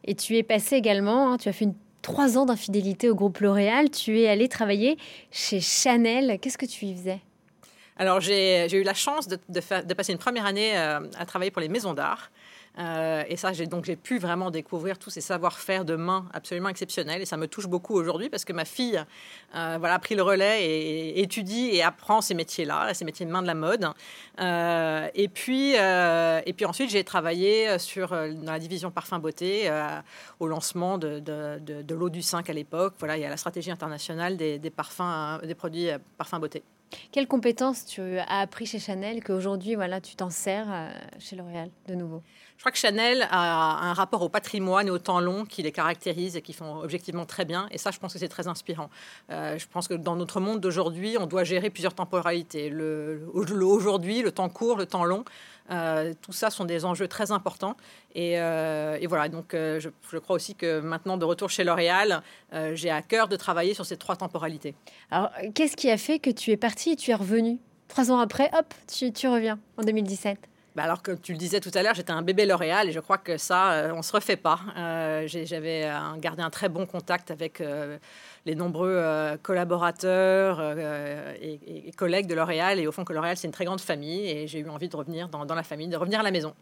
Et 0.04 0.14
tu 0.14 0.38
es 0.38 0.44
passé 0.44 0.76
également, 0.76 1.34
hein, 1.34 1.38
tu 1.38 1.50
as 1.50 1.54
fait 1.54 1.66
une, 1.66 1.76
trois 2.04 2.38
ans 2.38 2.46
d'infidélité 2.46 3.10
au 3.10 3.16
groupe 3.16 3.40
L'Oréal. 3.40 3.90
Tu 3.90 4.20
es 4.22 4.28
allé 4.28 4.48
travailler 4.48 4.98
chez 5.32 5.60
Chanel. 5.62 6.38
Qu'est-ce 6.40 6.60
que 6.60 6.68
tu 6.68 6.86
y 6.86 6.94
faisais? 6.96 7.22
Alors 7.98 8.22
j'ai, 8.22 8.68
eu 8.72 8.84
la 8.84 8.94
chance 8.94 9.28
de, 9.28 9.38
de, 9.50 9.94
passer 9.94 10.14
une 10.14 10.18
première 10.18 10.46
année 10.46 10.78
euh, 10.78 11.00
à 11.18 11.26
travailler 11.26 11.52
pour 11.52 11.62
les 11.62 11.70
maisons 11.70 11.94
d'art. 11.94 12.32
Euh, 12.80 13.24
et 13.28 13.38
ça, 13.38 13.54
j'ai 13.54 13.68
donc 13.68 13.86
j'ai 13.86 13.96
pu 13.96 14.18
vraiment 14.18 14.50
découvrir 14.50 14.98
tous 14.98 15.12
ces 15.12 15.22
savoir-faire 15.22 15.86
de 15.86 15.96
main 15.96 16.26
absolument 16.34 16.70
exceptionnels. 16.70 17.22
Et 17.22 17.26
ça 17.26 17.38
me 17.38 17.48
touche 17.48 17.68
beaucoup 17.68 17.94
aujourd'hui 17.94 18.30
parce 18.30 18.46
que 18.46 18.54
ma 18.54 18.66
fille, 18.66 19.04
euh, 19.56 19.78
voilà, 19.80 19.96
a 19.96 20.00
pris 20.00 20.16
le 20.16 20.24
relais 20.24 20.66
et, 20.66 21.22
étudie 21.22 21.70
et 21.72 21.84
apprend 21.84 22.22
ces 22.22 22.34
métiers-là, 22.34 22.94
ces 22.94 23.06
métiers 23.06 23.26
de 23.26 23.32
main 23.32 23.42
de 23.42 23.48
la 23.48 23.54
mode. 23.54 23.88
Euh, 24.40 25.08
et 25.14 25.28
puis, 25.28 25.74
et 25.74 26.54
puis 26.54 26.66
ensuite, 26.66 26.90
j'ai 26.90 27.04
travaillé 27.04 27.78
sur 27.80 28.10
dans 28.10 28.52
la 28.52 28.60
division 28.60 28.92
parfum 28.92 29.20
beauté 29.20 29.70
au 30.40 30.48
lancement 30.48 30.98
de, 30.98 31.94
l'eau 31.94 32.10
du 32.10 32.22
5 32.22 32.50
à 32.50 32.54
l'époque. 32.54 32.96
Voilà, 33.00 33.18
il 33.18 33.22
y 33.22 33.26
a 33.26 33.30
la 33.30 33.38
stratégie 33.38 33.72
internationale 33.72 34.38
des, 34.38 34.58
des 34.58 34.70
parfums, 34.70 35.40
des 35.44 35.56
produits 35.56 35.90
parfums 36.18 36.40
beauté. 36.40 36.64
Quelles 37.12 37.28
compétences 37.28 37.86
tu 37.86 38.02
as 38.02 38.40
appris 38.40 38.68
chez 38.68 38.78
Chanel 38.78 39.24
qu'aujourd'hui, 39.24 39.74
voilà, 39.74 40.00
tu 40.00 40.16
t'en 40.16 40.30
sers 40.30 40.68
chez 41.20 41.36
L'Oréal 41.36 41.70
de 41.88 41.96
nouveau? 41.96 42.22
Crois 42.64 42.72
que 42.72 42.78
Chanel 42.78 43.28
a 43.30 43.90
un 43.90 43.94
rapport 43.94 44.22
au 44.22 44.30
patrimoine 44.30 44.88
et 44.88 44.90
au 44.90 44.98
temps 44.98 45.20
long 45.20 45.44
qui 45.44 45.62
les 45.64 45.74
caractérise 45.74 46.38
et 46.38 46.42
qui 46.42 46.54
font 46.54 46.78
objectivement 46.78 47.26
très 47.26 47.44
bien. 47.44 47.68
Et 47.72 47.78
ça, 47.78 47.92
je 47.92 48.00
pense 48.00 48.14
que 48.14 48.20
c'est 48.20 48.30
très 48.30 48.48
inspirant. 48.48 48.90
Euh, 49.32 49.58
je 49.58 49.66
pense 49.68 49.90
que 49.90 49.96
dans 49.96 50.16
notre 50.16 50.40
monde 50.40 50.62
d'aujourd'hui, 50.62 51.18
on 51.20 51.26
doit 51.26 51.44
gérer 51.44 51.70
plusieurs 51.70 51.94
temporalités. 51.94 52.70
Le, 52.70 53.28
aujourd'hui, 53.34 54.22
le 54.22 54.32
temps 54.32 54.48
court, 54.48 54.78
le 54.78 54.86
temps 54.86 55.04
long. 55.04 55.26
Euh, 55.72 56.14
tout 56.22 56.32
ça 56.32 56.50
sont 56.50 56.64
des 56.64 56.86
enjeux 56.86 57.10
très 57.10 57.34
importants. 57.34 57.76
Et, 58.16 58.40
euh, 58.40 58.98
voilà, 59.10 59.28
donc 59.28 59.48
je, 59.52 59.90
je, 60.10 60.18
crois 60.18 60.38
aussi 60.38 60.56
que 60.56 60.80
maintenant, 60.80 61.18
de 61.18 61.26
retour 61.26 61.50
chez 61.50 61.66
L'Oréal, 61.66 62.24
j'ai 62.76 62.92
à 62.92 63.02
cœur 63.02 63.28
de 63.28 63.36
travailler 63.36 63.74
sur 63.74 63.86
ces 63.86 63.98
trois 63.98 64.16
temporalités. 64.16 64.74
Alors, 65.12 65.32
qu'est-ce 65.54 65.76
qui 65.76 65.92
a 65.92 65.98
fait 65.98 66.20
que 66.20 66.30
tu 66.30 66.52
es 66.52 66.58
parti 66.58 66.92
et 66.92 66.96
tu 66.96 67.12
es 67.12 67.16
revenu 67.16 67.60
Trois 67.90 68.10
ans 68.10 68.20
après, 68.20 68.50
hop, 68.58 68.74
tu 68.88 69.28
reviens 69.28 69.60
en 69.78 69.84
2017 69.84 70.53
bah, 70.76 70.84
alors 70.84 71.04
que 71.04 71.12
tu 71.12 71.34
le 71.34 71.38
disais 71.38 71.60
tout 71.60 71.70
à 71.76 71.84
l'heure, 71.84 71.94
j'étais 71.94 72.12
un 72.12 72.24
bébé 72.24 72.46
L'Oréal 72.48 72.90
et 72.90 72.92
je 72.92 73.00
crois 73.00 73.20
que 73.20 73.38
ça, 73.38 73.74
euh, 73.74 73.94
on 73.96 74.02
se 74.02 74.12
refait 74.12 74.38
pas. 74.38 74.60
Euh, 74.76 75.28
j'avais 75.28 75.88
gardé 76.18 76.42
un 76.42 76.50
très 76.50 76.68
bon 76.68 76.88
contact 76.88 77.30
avec 77.30 77.62
euh, 77.62 77.98
les 78.48 78.56
nombreux 78.56 79.00
collaborateurs 79.44 80.62
et, 81.42 81.92
collègues 81.96 82.28
de 82.28 82.34
L'Oréal. 82.34 82.80
Et 82.80 82.88
au 82.88 82.92
fond, 82.92 83.04
que 83.04 83.14
L'Oréal, 83.14 83.38
c'est 83.38 83.48
une 83.48 83.54
très 83.54 83.66
grande 83.66 83.82
famille 83.82 84.28
et 84.28 84.48
j'ai 84.48 84.60
eu 84.60 84.70
envie 84.70 84.90
de 84.90 84.96
revenir 84.96 85.30
dans, 85.30 85.56
la 85.56 85.64
famille, 85.64 85.88
de 85.88 85.98
revenir 85.98 86.22
à 86.22 86.24
la 86.24 86.32
maison. 86.32 86.54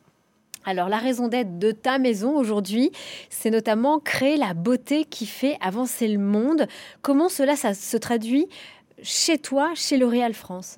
Alors 0.65 0.89
la 0.89 0.97
raison 0.97 1.27
d'être 1.27 1.57
de 1.57 1.71
ta 1.71 1.97
maison 1.97 2.37
aujourd'hui, 2.37 2.91
c'est 3.29 3.49
notamment 3.49 3.99
créer 3.99 4.37
la 4.37 4.53
beauté 4.53 5.05
qui 5.05 5.25
fait 5.25 5.57
avancer 5.61 6.07
le 6.07 6.19
monde. 6.19 6.67
Comment 7.01 7.29
cela 7.29 7.55
ça 7.55 7.73
se 7.73 7.97
traduit 7.97 8.47
chez 9.01 9.39
toi, 9.39 9.71
chez 9.73 9.97
L'Oréal 9.97 10.33
France? 10.33 10.77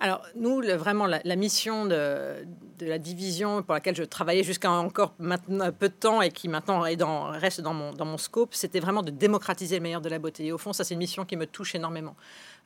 Alors, 0.00 0.22
nous, 0.36 0.62
vraiment, 0.62 1.06
la, 1.06 1.36
mission 1.36 1.84
de, 1.84 2.46
la 2.80 2.98
division 2.98 3.64
pour 3.64 3.74
laquelle 3.74 3.96
je 3.96 4.04
travaillais 4.04 4.44
jusqu'à 4.44 4.70
encore 4.70 5.12
maintenant, 5.18 5.72
peu 5.72 5.88
de 5.88 5.94
temps 5.94 6.22
et 6.22 6.30
qui 6.30 6.48
maintenant 6.48 6.80
reste 7.32 7.60
dans 7.60 7.74
mon, 7.74 7.92
dans 7.92 8.04
mon 8.04 8.16
scope, 8.16 8.54
c'était 8.54 8.78
vraiment 8.78 9.02
de 9.02 9.10
démocratiser 9.10 9.76
le 9.76 9.82
meilleur 9.82 10.00
de 10.00 10.08
la 10.08 10.20
beauté. 10.20 10.46
Et 10.46 10.52
au 10.52 10.58
fond, 10.58 10.72
ça, 10.72 10.84
c'est 10.84 10.94
une 10.94 11.00
mission 11.00 11.24
qui 11.24 11.36
me 11.36 11.46
touche 11.46 11.74
énormément. 11.74 12.14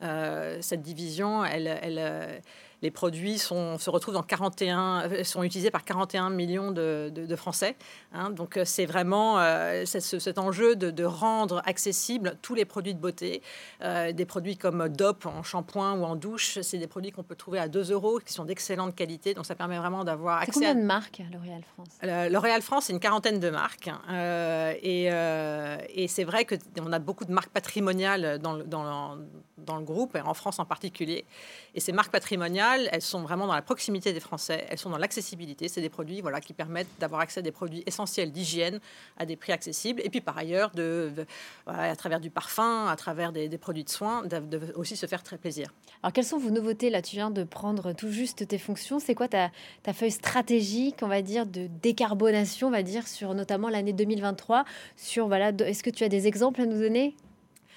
Euh, 0.03 0.59
cette 0.61 0.83
division, 0.83 1.43
elle, 1.43 1.65
elle, 1.81 1.97
euh, 1.99 2.37
les 2.83 2.91
produits 2.91 3.39
sont, 3.39 3.79
se 3.79 3.89
retrouvent 3.89 4.13
dans 4.13 4.23
41, 4.23 5.09
euh, 5.09 5.23
sont 5.23 5.41
utilisés 5.41 5.71
par 5.71 5.85
41 5.85 6.29
millions 6.29 6.71
de, 6.71 7.35
Français. 7.37 7.75
Hein. 8.13 8.29
donc 8.29 8.57
euh, 8.57 8.65
c'est 8.65 8.85
vraiment 8.85 9.39
euh, 9.39 9.85
cet 9.85 10.37
enjeu 10.37 10.75
de, 10.75 11.03
rendre 11.03 11.61
accessibles 11.65 12.37
tous 12.41 12.55
les 12.55 12.65
produits 12.65 12.93
de 12.93 12.99
beauté. 12.99 13.41
des 13.81 14.25
produits 14.25 14.57
comme 14.57 14.89
DOP 14.89 15.25
en 15.25 15.43
shampoing 15.43 15.93
ou 15.93 16.03
en 16.03 16.15
douche, 16.15 16.59
c'est 16.61 16.77
des 16.77 16.87
produits 16.87 17.11
qu'on 17.11 17.23
peut 17.23 17.35
trouver 17.35 17.59
à 17.59 17.67
2 17.67 17.91
euros, 17.91 18.19
qui 18.19 18.33
sont 18.33 18.45
d'excellente 18.45 18.95
qualité. 18.95 19.33
Donc 19.33 19.45
ça 19.45 19.55
permet 19.55 19.77
vraiment 19.77 20.03
d'avoir 20.03 20.39
accès. 20.39 20.51
Combien 20.51 20.75
de 20.75 20.81
marques 20.81 21.21
L'Oréal 21.31 21.61
France? 21.73 22.31
L'Oréal 22.31 22.61
France, 22.61 22.85
c'est 22.85 22.93
une 22.93 22.99
quarantaine 22.99 23.39
de 23.39 23.49
marques. 23.49 23.89
et, 24.81 25.05
et 25.05 26.07
c'est 26.07 26.23
vrai 26.23 26.45
qu'on 26.45 26.91
a 26.91 26.99
beaucoup 26.99 27.25
de 27.25 27.31
marques 27.31 27.51
patrimoniales 27.51 28.39
dans, 28.39 28.57
dans, 28.57 29.17
dans 29.63 29.77
le 29.77 29.83
groupe, 29.83 30.15
et 30.15 30.21
en 30.21 30.33
France 30.33 30.59
en 30.59 30.65
particulier. 30.65 31.25
Et 31.75 31.79
ces 31.79 31.91
marques 31.91 32.11
patrimoniales, 32.11 32.89
elles 32.91 33.01
sont 33.01 33.21
vraiment 33.21 33.47
dans 33.47 33.55
la 33.55 33.61
proximité 33.61 34.13
des 34.13 34.19
Français, 34.19 34.65
elles 34.69 34.77
sont 34.77 34.89
dans 34.89 34.97
l'accessibilité. 34.97 35.67
C'est 35.67 35.81
des 35.81 35.89
produits 35.89 36.21
voilà, 36.21 36.41
qui 36.41 36.53
permettent 36.53 36.87
d'avoir 36.99 37.21
accès 37.21 37.39
à 37.39 37.43
des 37.43 37.51
produits 37.51 37.83
essentiels 37.85 38.31
d'hygiène 38.31 38.79
à 39.17 39.25
des 39.25 39.35
prix 39.35 39.51
accessibles. 39.51 40.01
Et 40.03 40.09
puis 40.09 40.21
par 40.21 40.37
ailleurs, 40.37 40.71
à 41.67 41.95
travers 41.95 42.19
du 42.19 42.29
parfum, 42.29 42.87
à 42.87 42.95
travers 42.95 43.31
des, 43.31 43.49
produits 43.57 43.83
de 43.83 43.89
soins, 43.89 44.23
de, 44.25 44.73
aussi 44.75 44.95
se 44.95 45.05
faire 45.05 45.23
très 45.23 45.37
plaisir. 45.37 45.73
Alors 46.01 46.13
quelles 46.13 46.25
sont 46.25 46.37
vos 46.37 46.49
nouveautés 46.49 46.89
Là, 46.89 47.01
tu 47.01 47.15
viens 47.15 47.31
de 47.31 47.43
prendre 47.43 47.93
tout 47.93 48.11
juste 48.11 48.47
tes 48.47 48.57
fonctions. 48.57 48.99
C'est 48.99 49.15
quoi 49.15 49.27
ta, 49.27 49.51
ta 49.83 49.93
feuille 49.93 50.11
stratégique, 50.11 50.97
on 51.01 51.07
va 51.07 51.21
dire, 51.21 51.45
de 51.45 51.67
décarbonation, 51.81 52.67
on 52.67 52.71
va 52.71 52.83
dire, 52.83 53.07
sur 53.07 53.33
notamment 53.33 53.69
l'année 53.69 53.93
2023 53.93 54.65
sur, 54.95 55.27
voilà, 55.27 55.49
Est-ce 55.49 55.83
que 55.83 55.89
tu 55.89 56.03
as 56.03 56.09
des 56.09 56.27
exemples 56.27 56.61
à 56.61 56.65
nous 56.65 56.79
donner? 56.79 57.15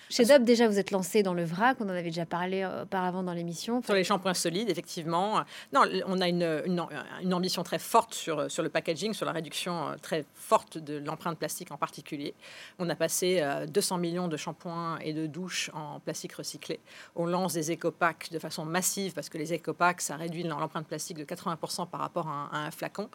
Chez 0.09 0.25
Dub, 0.25 0.45
déjà, 0.45 0.69
vous 0.69 0.79
êtes 0.79 0.93
lancé 0.93 1.23
dans 1.23 1.35
le 1.35 1.45
vrac, 1.45 1.79
on 1.81 1.87
en 1.87 1.91
avait 1.91 2.03
déjà 2.05 2.27
parlé 2.27 2.63
euh, 2.63 2.85
auparavant 2.85 3.23
dans 3.25 3.33
l'émission. 3.33 3.83
Sur 3.83 3.95
les 3.95 4.05
shampoings 4.05 4.35
solides, 4.35 4.71
effectivement. 4.71 5.43
Non, 5.73 5.83
on 6.07 6.21
a 6.21 6.29
une, 6.29 6.63
une, 6.67 7.35
ambition 7.35 7.65
très 7.65 7.79
forte 7.81 8.15
sur, 8.15 8.51
sur 8.51 8.63
le 8.63 8.69
packaging, 8.69 9.15
sur 9.15 9.27
la 9.27 9.33
réduction 9.33 9.89
euh, 9.89 9.97
très 10.01 10.25
forte 10.35 10.79
de 10.79 10.99
l'empreinte 10.99 11.39
plastique 11.39 11.73
en 11.73 11.77
particulier. 11.77 12.35
On 12.79 12.89
a 12.89 12.95
passé 12.95 13.45
200 13.69 13.97
euh, 13.97 13.99
millions 13.99 14.29
de 14.29 14.37
shampoings 14.37 14.99
et 15.01 15.13
de 15.13 15.27
douches 15.27 15.71
en 15.75 15.99
plastique 15.99 16.35
recyclé. 16.35 16.79
On 17.17 17.27
lance 17.27 17.55
des 17.55 17.73
éco-packs 17.73 18.31
de 18.31 18.39
façon 18.39 18.65
massive 18.65 19.13
parce 19.13 19.29
que 19.29 19.39
les 19.39 19.53
éco-packs, 19.55 20.01
ça 20.01 20.17
réduit 20.17 20.45
l'empreinte 20.45 20.87
plastique 20.87 21.19
de 21.19 21.25
80% 21.25 21.89
par 21.89 22.01
rapport 22.01 22.29
à 22.29 22.51
un, 22.53 22.71
flacon. 22.71 23.09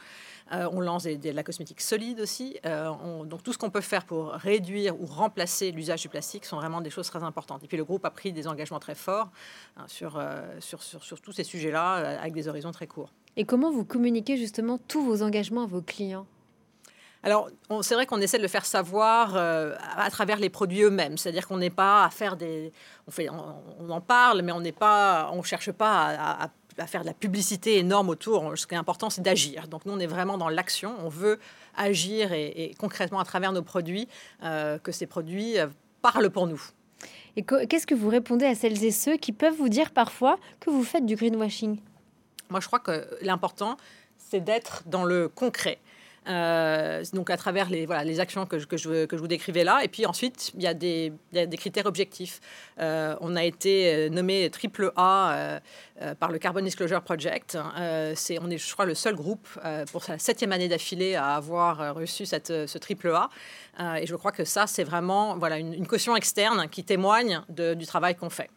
On 0.51 0.81
lance 0.81 1.03
de 1.03 1.29
la 1.29 1.43
cosmétique 1.43 1.81
solide 1.81 2.20
aussi. 2.20 2.60
donc 2.63 3.43
tout 3.43 3.53
ce 3.53 3.58
qu'on 3.58 3.70
peut 3.70 3.81
faire 3.81 4.05
pour 4.05 4.31
réduire 4.31 5.00
ou 5.00 5.05
remplacer 5.05 5.72
l'usage 5.72 6.01
du 6.01 6.10
plastique 6.10 6.46
sont 6.46 6.58
vraiment 6.58 6.81
des 6.81 6.89
choses 6.89 7.08
très 7.10 7.24
importantes. 7.24 7.63
Et 7.63 7.67
puis 7.67 7.77
le 7.77 7.84
groupe 7.84 8.05
a 8.05 8.10
pris 8.10 8.31
des 8.31 8.48
engagements 8.48 8.79
très 8.79 8.96
forts 8.96 9.29
hein, 9.77 9.86
sur, 9.88 10.17
euh, 10.17 10.41
sur, 10.60 10.81
sur, 10.84 11.03
sur, 11.03 11.22
tous 11.22 11.31
ces 11.31 11.43
sujets-là, 11.43 11.98
euh, 11.98 12.20
avec 12.20 12.34
des 12.34 12.48
horizons 12.48 12.72
très 12.72 12.88
courts. 12.88 13.12
Et 13.38 13.46
comment 13.46 13.72
vous 13.72 13.86
communiquez 13.86 14.38
justement 14.38 14.77
tous 14.77 15.03
vos 15.03 15.24
engagements 15.24 15.63
à 15.63 15.67
vos 15.67 15.81
clients? 15.81 16.25
Alors, 17.24 17.50
c'est 17.81 17.93
vrai 17.93 18.08
qu'on 18.08 18.20
essaie 18.20 18.38
de 18.38 18.41
le 18.41 18.48
faire 18.48 18.65
savoir 18.65 19.36
euh, 19.36 19.75
à 19.96 20.10
travers 20.10 20.39
les 20.39 20.50
produits 20.50 20.81
eux-mêmes. 20.81 21.17
C'est-à-dire 21.17 21.48
qu'on 21.48 21.58
n'est 21.58 21.70
pas 21.70 22.03
à 22.03 22.10
faire 22.10 22.36
des. 22.36 22.74
On, 23.08 23.12
fait, 23.12 23.29
on, 23.29 23.89
en 23.91 24.01
parle, 24.01 24.41
mais 24.41 24.51
on 24.51 24.60
n'est 24.60 24.72
pas. 24.72 25.29
On 25.31 25.43
cherche 25.43 25.72
pas 25.72 26.08
à, 26.08 26.46
à, 26.46 26.50
faire 26.88 27.01
de 27.01 27.08
la 27.08 27.13
publicité 27.13 27.78
énorme 27.78 28.10
autour. 28.10 28.58
Ce 28.58 28.68
qui 28.68 28.74
est 28.74 28.78
important, 28.78 29.10
c'est 29.10 29.22
d'agir. 29.22 29.68
Donc, 29.68 29.86
nous, 29.86 29.94
on 29.94 30.00
est 30.00 30.08
vraiment 30.08 30.38
dans 30.38 30.50
l'action. 30.50 30.96
On 31.04 31.10
veut 31.10 31.40
agir 31.75 32.34
et, 32.34 32.75
concrètement 32.80 33.20
à 33.20 33.25
travers 33.25 33.51
nos 33.51 33.63
produits, 33.63 34.08
que 34.42 34.92
ces 34.92 35.08
produits 35.08 35.56
parlent 36.01 36.30
pour 36.30 36.48
nous. 36.48 36.62
Et 37.36 37.44
qu'est-ce 37.44 37.88
que 37.88 37.96
vous 37.96 38.10
répondez 38.10 38.46
à 38.46 38.56
celles 38.56 38.84
et 38.84 38.92
ceux 38.92 39.18
qui 39.18 39.32
peuvent 39.32 39.56
vous 39.56 39.70
dire 39.70 39.92
parfois 39.92 40.38
que 40.60 40.70
vous 40.70 40.84
faites 40.84 41.06
du 41.06 41.16
greenwashing? 41.16 41.80
Moi, 42.50 42.60
je 42.60 42.68
crois 42.68 42.80
que 42.80 43.08
l'important, 43.22 43.78
c'est 44.18 44.42
d'être 44.42 44.84
dans 44.86 45.04
le 45.04 45.30
concret. 45.30 45.80
Euh, 46.28 47.04
donc 47.13 47.32
à 47.32 47.38
travers 47.38 47.70
les, 47.70 47.88
voilà, 47.88 48.04
les 48.04 48.20
actions 48.20 48.46
que 48.46 48.60
je, 48.60 48.68
que, 48.68 48.78
je, 48.78 49.06
que 49.06 49.18
je 49.18 49.22
vous 49.22 49.28
décrivais 49.28 49.63
là. 49.63 49.84
Et 49.84 49.88
puis 49.88 50.06
ensuite, 50.06 50.51
il 50.56 50.62
y 50.62 50.68
a 50.68 50.74
des, 50.74 51.13
des 51.32 51.58
critères 51.58 51.88
objectifs. 51.88 52.40
Euh, 52.80 53.16
on 53.22 53.36
a 53.36 53.44
été 53.44 53.94
euh, 53.94 54.10
nommé 54.10 54.50
triple 54.50 54.92
A 54.96 55.60
par 56.20 56.32
le 56.32 56.40
Carbon 56.40 56.62
Disclosure 56.62 57.01
Project. 57.01 57.58
c'est, 58.16 58.40
on 58.40 58.50
est, 58.50 58.58
je 58.58 58.74
crois, 58.74 58.86
le 58.86 58.96
seul 58.96 59.16
groupe 59.16 59.48
pour 59.92 60.04
sa 60.04 60.18
septième 60.18 60.51
année 60.51 60.68
d'affilée 60.68 61.13
à 61.13 61.36
avoir 61.36 61.94
reçu 61.94 62.25
cette, 62.25 62.48
ce 62.48 62.78
triple 62.80 63.13
A. 63.13 63.30
et 64.00 64.08
je 64.08 64.16
crois 64.16 64.32
que 64.32 64.44
ça, 64.44 64.66
c'est 64.66 64.84
vraiment 64.84 65.38
voilà, 65.38 65.60
une, 65.60 65.86
caution 65.86 66.16
externe 66.16 66.68
qui 66.70 66.84
témoigne 66.84 67.42
du 67.50 67.86
travail 67.86 68.16
qu'on 68.16 68.32
fait. 68.32 68.50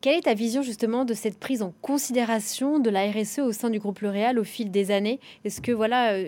Quelle 0.00 0.18
est 0.18 0.22
ta 0.22 0.34
vision 0.34 0.62
justement 0.62 1.04
de 1.04 1.14
cette 1.14 1.38
prise 1.38 1.62
en 1.62 1.72
considération 1.80 2.78
de 2.78 2.90
la 2.90 3.10
RSE 3.10 3.38
au 3.38 3.52
sein 3.52 3.70
du 3.70 3.78
groupe 3.78 4.00
L'Oréal 4.00 4.38
au 4.38 4.44
fil 4.44 4.70
des 4.70 4.90
années? 4.90 5.20
Est-ce 5.44 5.60
que 5.60 5.72
voilà, 5.72 6.12
euh, 6.12 6.26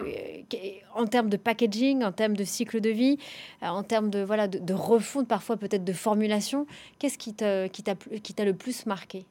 en 0.94 1.06
termes 1.06 1.28
de 1.28 1.36
packaging, 1.36 2.02
en 2.02 2.12
termes 2.12 2.36
de 2.36 2.44
cycle 2.44 2.80
de 2.80 2.90
vie, 2.90 3.18
euh, 3.62 3.66
en 3.66 3.82
termes 3.82 4.10
de 4.10 4.22
voilà 4.22 4.48
de, 4.48 4.74
refonte 4.74 5.28
parfois 5.28 5.56
peut-être 5.56 5.84
de 5.84 5.92
formulation, 5.92 6.66
qu'est-ce 6.98 7.18
qui 7.18 7.34
t'a 7.34 7.68
qui 7.68 7.82
t'a 7.82 8.44
le 8.44 8.54
plus 8.54 8.86
marqué? 8.86 9.26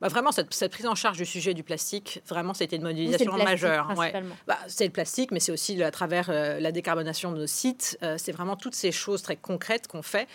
Bah, 0.00 0.08
vraiment, 0.08 0.32
cette, 0.32 0.70
prise 0.70 0.86
en 0.86 0.94
charge 0.94 1.16
du 1.16 1.26
sujet 1.26 1.54
du 1.54 1.62
plastique, 1.62 2.22
vraiment, 2.28 2.54
c'était 2.54 2.76
une 2.76 2.82
modélisation 2.82 3.36
majeure. 3.36 3.92
Bah, 4.46 4.58
c'est 4.66 4.84
le 4.84 4.92
plastique, 4.92 5.30
mais 5.30 5.40
c'est 5.40 5.52
aussi 5.52 5.82
à 5.82 5.90
travers 5.90 6.30
euh, 6.30 6.60
la 6.60 6.72
décarbonation 6.72 7.32
de 7.32 7.38
nos 7.38 7.46
sites. 7.46 7.98
c'est 8.16 8.32
vraiment 8.32 8.56
toutes 8.56 8.74
ces 8.74 8.92
choses 8.92 9.22
très 9.22 9.36
concrètes 9.36 9.88
qu'on 9.88 10.02
fait. 10.02 10.28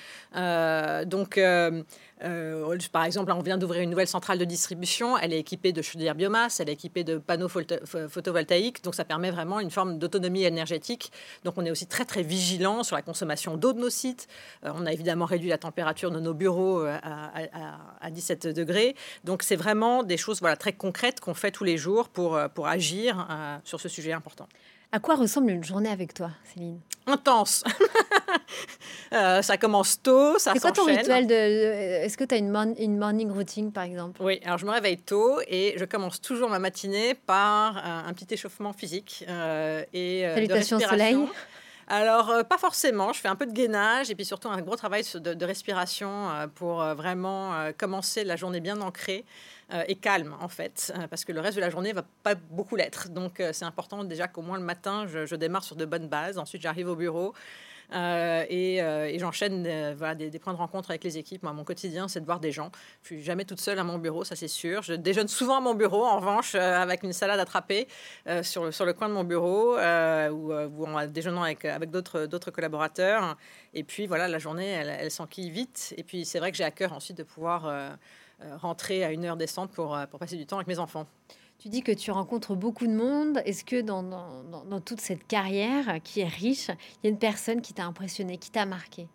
donc, 1.05 1.37
euh, 2.23 2.77
par 2.91 3.05
exemple, 3.05 3.31
on 3.31 3.41
vient 3.41 3.57
d'ouvrir 3.57 3.81
une 3.81 3.89
nouvelle 3.89 4.07
centrale 4.07 4.37
de 4.37 4.45
distribution. 4.45 5.17
Elle 5.17 5.33
est 5.33 5.39
équipée 5.39 5.71
de 5.71 5.81
chaudières 5.81 6.15
biomasse, 6.15 6.59
elle 6.59 6.69
est 6.69 6.73
équipée 6.73 7.03
de 7.03 7.17
panneaux 7.17 7.47
photovoltaïques. 7.47 8.83
Donc, 8.83 8.95
ça 8.95 9.05
permet 9.05 9.31
vraiment 9.31 9.59
une 9.59 9.71
forme 9.71 9.97
d'autonomie 9.97 10.43
énergétique. 10.43 11.11
Donc, 11.43 11.55
on 11.57 11.65
est 11.65 11.71
aussi 11.71 11.87
très, 11.87 12.05
très 12.05 12.23
vigilant 12.23 12.83
sur 12.83 12.95
la 12.95 13.01
consommation 13.01 13.57
d'eau 13.57 13.73
de 13.73 13.79
nos 13.79 13.89
sites. 13.89 14.27
Euh, 14.65 14.71
on 14.75 14.85
a 14.85 14.91
évidemment 14.91 15.25
réduit 15.25 15.49
la 15.49 15.57
température 15.57 16.11
de 16.11 16.19
nos 16.19 16.33
bureaux 16.33 16.81
euh, 16.81 16.97
à, 17.01 18.09
17 18.11 18.47
degrés. 18.47 18.95
Donc, 19.23 19.43
c'est 19.49 19.55
vraiment 19.55 20.03
des 20.03 20.17
choses 20.17 20.39
voilà, 20.41 20.55
très 20.55 20.73
concrètes 20.73 21.19
qu'on 21.19 21.33
fait 21.33 21.49
tous 21.51 21.63
les 21.63 21.77
jours 21.77 22.09
pour, 22.09 22.39
pour 22.53 22.67
agir 22.67 23.27
sur 23.63 23.81
ce 23.81 23.89
sujet 23.89 24.13
important. 24.13 24.47
À 24.91 24.99
quoi 24.99 25.15
ressemble 25.15 25.51
une 25.51 25.63
journée 25.63 25.89
avec 25.89 26.13
toi, 26.15 26.31
Céline? 26.53 26.79
Intense. 27.05 27.63
Euh, 29.11 29.41
ça 29.41 29.57
commence 29.57 29.99
tôt, 30.03 30.37
ça 30.37 30.53
C'est 30.53 30.59
quoi 30.59 30.71
ton 30.71 30.85
rituel 30.85 31.25
de, 31.25 31.33
Est-ce 31.33 32.15
que 32.15 32.23
tu 32.23 32.35
as 32.35 32.37
une, 32.37 32.75
une, 32.77 32.95
morning 32.95 33.31
routine, 33.31 33.71
par 33.71 33.83
exemple? 33.83 34.21
Oui, 34.21 34.39
alors 34.45 34.59
je 34.59 34.67
me 34.67 34.71
réveille 34.71 34.97
tôt 34.97 35.39
et 35.47 35.73
je 35.77 35.85
commence 35.85 36.21
toujours 36.21 36.47
ma 36.47 36.59
matinée 36.59 37.15
par 37.15 37.77
un, 37.77 38.13
petit 38.13 38.31
échauffement 38.31 38.71
physique 38.71 39.25
euh, 39.27 39.83
et 39.93 40.27
euh, 40.27 40.35
Salutations 40.35 40.77
de 40.77 40.83
soleil. 40.83 41.17
Alors, 41.91 42.29
euh, 42.29 42.43
pas 42.43 42.59
forcément. 42.59 43.13
Je 43.13 43.19
fais 43.19 43.27
un 43.27 43.35
peu 43.35 43.47
de 43.47 43.51
gainage 43.51 44.11
et 44.11 44.15
puis 44.15 44.23
surtout 44.23 44.47
un 44.47 44.61
gros 44.61 44.75
travail 44.75 45.03
de, 45.15 45.45
respiration 45.45 46.29
euh, 46.29 46.47
pour 46.47 46.83
euh, 46.83 46.93
vraiment 46.93 47.71
commencer 47.77 48.23
la 48.23 48.35
journée 48.35 48.59
bien 48.59 48.79
ancrée 48.81 49.25
et 49.87 49.93
calme, 49.93 50.35
en 50.41 50.47
fait, 50.47 50.91
parce 51.11 51.25
que 51.25 51.31
le 51.31 51.41
reste 51.41 51.55
de 51.55 51.61
la 51.61 51.69
journée 51.69 51.93
va 51.93 52.01
pas 52.23 52.33
beaucoup 52.33 52.75
l'être. 52.75 53.09
Donc, 53.09 53.39
c'est 53.53 53.65
important 53.65 54.03
déjà 54.03 54.27
qu'au 54.27 54.41
moins 54.41 54.57
le 54.57 54.63
matin, 54.63 55.05
je, 55.05 55.35
démarre 55.35 55.63
sur 55.63 55.75
de 55.75 55.85
bonnes 55.85 56.07
bases. 56.07 56.39
Ensuite, 56.39 56.63
j'arrive 56.63 56.89
au 56.89 56.95
bureau. 56.95 57.35
Euh, 57.93 58.45
euh, 58.49 59.05
et, 59.05 59.19
j'enchaîne 59.19 59.65
euh, 59.67 59.93
voilà, 59.97 60.15
des, 60.15 60.39
points 60.39 60.53
de 60.53 60.57
rencontre 60.57 60.91
avec 60.91 61.03
les 61.03 61.17
équipes. 61.17 61.43
Mon 61.43 61.63
quotidien, 61.63 62.07
c'est 62.07 62.19
de 62.19 62.25
voir 62.25 62.39
des 62.39 62.51
gens. 62.51 62.71
Je 63.01 63.07
suis 63.07 63.23
jamais 63.23 63.45
toute 63.45 63.59
seule 63.59 63.79
à 63.79 63.83
mon 63.83 63.97
bureau, 63.97 64.23
ça 64.23 64.35
c'est 64.35 64.47
sûr. 64.47 64.81
Je 64.81 64.93
déjeune 64.93 65.27
souvent 65.27 65.57
à 65.57 65.61
mon 65.61 65.73
bureau, 65.73 66.05
en 66.05 66.19
revanche, 66.19 66.55
avec 66.55 67.03
une 67.03 67.13
salade 67.13 67.39
attrapée 67.39 67.87
sur, 68.43 68.65
le, 68.65 68.93
coin 68.93 69.09
de 69.09 69.13
mon 69.13 69.23
bureau 69.23 69.75
ou, 69.75 70.85
en 70.85 71.07
déjeunant 71.07 71.43
avec, 71.43 71.65
d'autres 71.89 72.51
collaborateurs. 72.51 73.37
Et 73.73 73.83
puis 73.83 74.07
voilà, 74.07 74.27
la 74.27 74.39
journée, 74.39 74.67
elle, 74.67 74.89
elle 74.89 75.11
s'enquille 75.11 75.49
vite. 75.49 75.93
Et 75.97 76.03
puis 76.03 76.25
c'est 76.25 76.39
vrai 76.39 76.51
que 76.51 76.57
j'ai 76.57 76.63
à 76.63 76.71
cœur 76.71 76.93
ensuite 76.93 77.17
de 77.17 77.23
pouvoir 77.23 77.97
rentrer 78.61 79.03
à 79.03 79.11
une 79.11 79.25
heure 79.25 79.37
décente 79.37 79.71
pour, 79.71 79.97
pour 80.09 80.19
passer 80.19 80.37
du 80.37 80.45
temps 80.45 80.57
avec 80.57 80.67
mes 80.67 80.79
enfants. 80.79 81.07
Tu 81.59 81.67
dis 81.67 81.83
que 81.83 81.91
tu 81.91 82.09
rencontres 82.11 82.55
beaucoup 82.55 82.87
de 82.87 82.93
monde. 82.93 83.41
Est-ce 83.43 83.65
que 83.65 83.81
dans, 83.81 84.01
dans, 84.01 84.79
toute 84.79 85.01
cette 85.01 85.27
carrière 85.27 85.99
qui 86.05 86.21
est 86.21 86.27
riche, 86.27 86.69
il 86.69 87.03
y 87.03 87.07
a 87.07 87.09
une 87.09 87.19
personne 87.19 87.61
qui 87.61 87.73
t'a 87.73 87.83
impressionné, 87.83 88.37
qui 88.37 88.49
t'a 88.49 88.65
marqué 88.65 89.07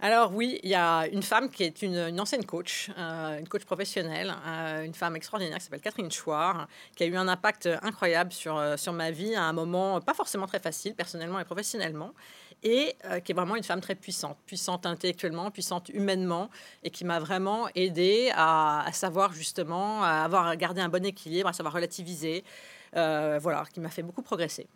alors 0.00 0.32
oui, 0.32 0.60
il 0.62 0.70
y 0.70 0.76
a 0.76 1.08
une 1.08 1.24
femme 1.24 1.50
qui 1.50 1.64
est 1.64 1.82
une, 1.82 2.20
ancienne 2.20 2.44
coach, 2.46 2.88
euh, 2.96 3.40
une 3.40 3.48
coach 3.48 3.64
professionnelle, 3.64 4.32
euh, 4.46 4.84
une 4.84 4.94
femme 4.94 5.16
extraordinaire 5.16 5.58
qui 5.58 5.64
s'appelle 5.64 5.80
Catherine 5.80 6.08
Chouard, 6.08 6.68
qui 6.94 7.02
a 7.02 7.06
eu 7.06 7.16
un 7.16 7.26
impact 7.26 7.68
incroyable 7.82 8.30
sur, 8.30 8.56
euh, 8.56 8.76
sur 8.76 8.92
ma 8.92 9.10
vie 9.10 9.34
à 9.34 9.42
un 9.42 9.52
moment 9.52 10.00
pas 10.00 10.14
forcément 10.14 10.46
très 10.46 10.60
facile, 10.60 10.94
personnellement 10.94 11.40
et 11.40 11.44
professionnellement 11.44 12.12
et 12.62 12.94
euh, 13.04 13.20
qui 13.20 13.32
est 13.32 13.34
vraiment 13.34 13.56
une 13.56 13.62
femme 13.62 13.80
très 13.80 13.94
puissante, 13.94 14.36
puissante 14.46 14.86
intellectuellement, 14.86 15.50
puissante 15.50 15.88
humainement, 15.90 16.50
et 16.82 16.90
qui 16.90 17.04
m'a 17.04 17.20
vraiment 17.20 17.68
aidé 17.74 18.30
à, 18.34 18.86
savoir 18.92 19.32
justement, 19.32 20.02
à 20.02 20.24
avoir 20.24 20.56
gardé 20.56 20.80
un 20.80 20.88
bon 20.88 21.04
équilibre, 21.04 21.48
à 21.48 21.52
savoir 21.52 21.74
relativiser, 21.74 22.44
euh, 22.96 23.38
voilà, 23.40 23.64
qui 23.72 23.80
m'a 23.80 23.90
fait 23.90 24.02
beaucoup 24.02 24.22
progresser. 24.22 24.66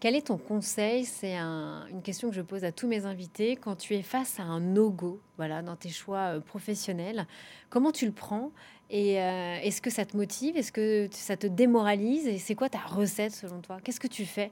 Quel 0.00 0.14
est 0.14 0.28
ton 0.28 0.38
conseil? 0.38 1.04
C'est 1.04 1.36
une 1.36 2.02
question 2.02 2.30
que 2.30 2.34
je 2.34 2.40
pose 2.42 2.64
à 2.64 2.72
tous 2.72 2.86
mes 2.86 3.04
invités. 3.04 3.56
Quand 3.56 3.76
tu 3.76 3.94
es 3.94 4.02
face 4.02 4.40
à 4.40 4.44
un 4.44 4.60
no-go 4.60 5.20
voilà, 5.36 5.60
dans 5.62 5.76
tes 5.76 5.90
choix 5.90 6.36
euh, 6.36 6.40
professionnels, 6.40 7.26
comment 7.68 7.92
tu 7.92 8.06
le 8.06 8.12
prends? 8.12 8.52
Et 8.90 9.16
est-ce 9.16 9.82
que 9.82 9.90
ça 9.90 10.06
te 10.06 10.16
motive? 10.16 10.56
Est-ce 10.56 10.72
que 10.72 11.10
ça 11.12 11.36
te 11.36 11.46
démoralise? 11.46 12.26
Et 12.26 12.38
c'est 12.38 12.54
quoi 12.54 12.70
ta 12.70 12.78
recette 12.78 13.34
selon 13.34 13.60
toi? 13.60 13.76
Qu'est-ce 13.84 14.00
que 14.00 14.06
tu 14.06 14.24
fais? 14.24 14.50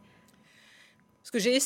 Ce 1.26 1.32
que 1.32 1.40
j'ai, 1.40 1.58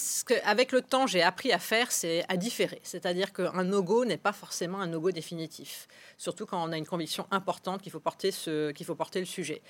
avec 0.44 0.72
le 0.72 0.80
temps, 0.80 1.06
j'ai 1.06 1.20
appris 1.20 1.52
à 1.52 1.58
faire, 1.58 1.92
c'est 1.92 2.24
à 2.30 2.38
différer. 2.38 2.80
C'est-à-dire 2.82 3.30
qu'un 3.34 3.62
no-go 3.62 4.06
n'est 4.06 4.16
pas 4.16 4.32
forcément 4.32 4.80
un 4.80 4.86
no-go 4.86 5.10
définitif. 5.10 5.86
Surtout 6.16 6.46
quand 6.46 6.66
on 6.66 6.72
a 6.72 6.78
une 6.78 6.86
conviction 6.86 7.26
importante 7.30 7.82
qu'il 7.82 7.92
faut 7.92 8.00
porter 8.00 8.30
ce, 8.30 8.70
qu'il 8.70 8.86
faut 8.86 8.94
porter 8.94 9.20
le 9.20 9.26
sujet. 9.26 9.60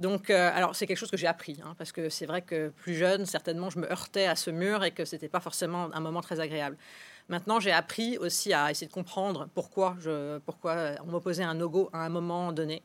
Donc, 0.00 0.30
euh, 0.30 0.50
alors 0.52 0.74
c'est 0.74 0.88
quelque 0.88 0.96
chose 0.96 1.12
que 1.12 1.16
j'ai 1.16 1.28
appris, 1.28 1.60
hein, 1.64 1.76
parce 1.78 1.92
que 1.92 2.08
c'est 2.08 2.26
vrai 2.26 2.42
que 2.42 2.70
plus 2.70 2.96
jeune, 2.96 3.24
certainement, 3.24 3.70
je 3.70 3.78
me 3.78 3.88
heurtais 3.88 4.26
à 4.26 4.34
ce 4.34 4.50
mur 4.50 4.82
et 4.82 4.90
que 4.90 5.04
c'était 5.04 5.28
pas 5.28 5.38
forcément 5.38 5.90
un 5.94 6.00
moment 6.00 6.22
très 6.22 6.40
agréable. 6.40 6.76
Maintenant, 7.28 7.58
j'ai 7.58 7.72
appris 7.72 8.18
aussi 8.18 8.52
à 8.52 8.70
essayer 8.70 8.86
de 8.86 8.92
comprendre 8.92 9.48
pourquoi, 9.54 9.96
pourquoi 10.44 10.76
on 11.04 11.10
m'opposait 11.10 11.42
un 11.42 11.54
no-go 11.54 11.90
à 11.92 12.04
un 12.04 12.08
moment 12.08 12.52
donné. 12.52 12.82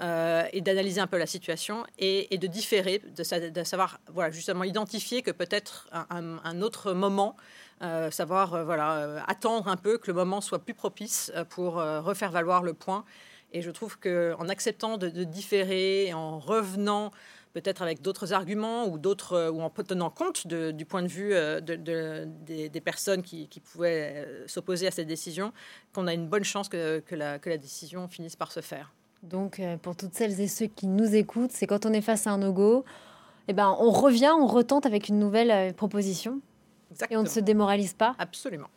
Euh, 0.00 0.44
et 0.52 0.62
d'analyser 0.62 1.00
un 1.00 1.06
peu 1.06 1.18
la 1.18 1.26
situation 1.26 1.84
et, 1.98 2.36
de 2.36 2.46
différer, 2.46 2.98
de, 2.98 3.62
savoir 3.62 4.00
justement 4.30 4.64
identifier 4.64 5.20
que 5.20 5.30
peut-être 5.30 5.88
un, 6.10 6.62
autre 6.62 6.92
moment, 6.92 7.36
euh, 7.82 8.10
savoir 8.10 8.54
euh, 8.54 9.20
attendre 9.28 9.68
un 9.68 9.76
peu 9.76 9.98
que 9.98 10.06
le 10.06 10.14
moment 10.14 10.40
soit 10.40 10.60
plus 10.60 10.72
propice 10.72 11.30
pour 11.50 11.74
refaire 11.74 12.30
valoir 12.30 12.62
le 12.62 12.72
point. 12.72 13.04
Et 13.52 13.60
je 13.60 13.70
trouve 13.70 13.98
qu'en 13.98 14.48
acceptant 14.48 14.96
de, 14.96 15.24
différer, 15.24 16.14
en 16.14 16.38
revenant 16.38 17.12
peut-être 17.52 17.82
avec 17.82 18.02
d'autres 18.02 18.32
arguments 18.32 18.86
ou 18.86 18.98
d'autres 18.98 19.50
ou 19.50 19.60
en 19.60 19.70
tenant 19.70 20.10
compte 20.10 20.46
du 20.46 20.84
point 20.86 21.02
de 21.02 21.08
vue 21.08 21.34
des, 21.62 22.80
personnes 22.80 23.22
qui, 23.22 23.48
pouvaient 23.72 24.26
s'opposer 24.46 24.86
à 24.86 24.90
cette 24.90 25.08
décision, 25.08 25.52
qu'on 25.94 26.06
a 26.06 26.14
une 26.14 26.28
bonne 26.28 26.44
chance 26.44 26.68
que, 26.68 27.00
que, 27.00 27.14
la, 27.14 27.38
que 27.38 27.50
la 27.50 27.58
décision 27.58 28.08
finisse 28.08 28.36
par 28.36 28.52
se 28.52 28.60
faire. 28.60 28.92
Donc, 29.22 29.60
euh, 29.60 29.76
pour 29.76 29.94
toutes 29.94 30.14
celles 30.14 30.40
et 30.40 30.48
ceux 30.48 30.66
qui 30.66 30.86
nous 30.86 31.14
écoutent, 31.14 31.52
c'est 31.52 31.66
quand 31.66 31.86
on 31.86 31.92
est 31.92 32.00
face 32.00 32.26
à 32.26 32.30
un 32.32 32.38
no-go, 32.38 32.84
eh 33.48 33.52
ben, 33.52 33.76
on 33.78 33.90
revient, 33.90 34.32
on 34.36 34.46
retente 34.46 34.84
avec 34.84 35.08
une 35.08 35.18
nouvelle 35.18 35.50
euh, 35.50 35.72
proposition. 35.72 36.40
Et 37.10 37.16
on 37.16 37.22
ne 37.22 37.28
se 37.28 37.40
démoralise 37.40 37.94
pas. 37.94 38.14
Absolument. 38.18 38.68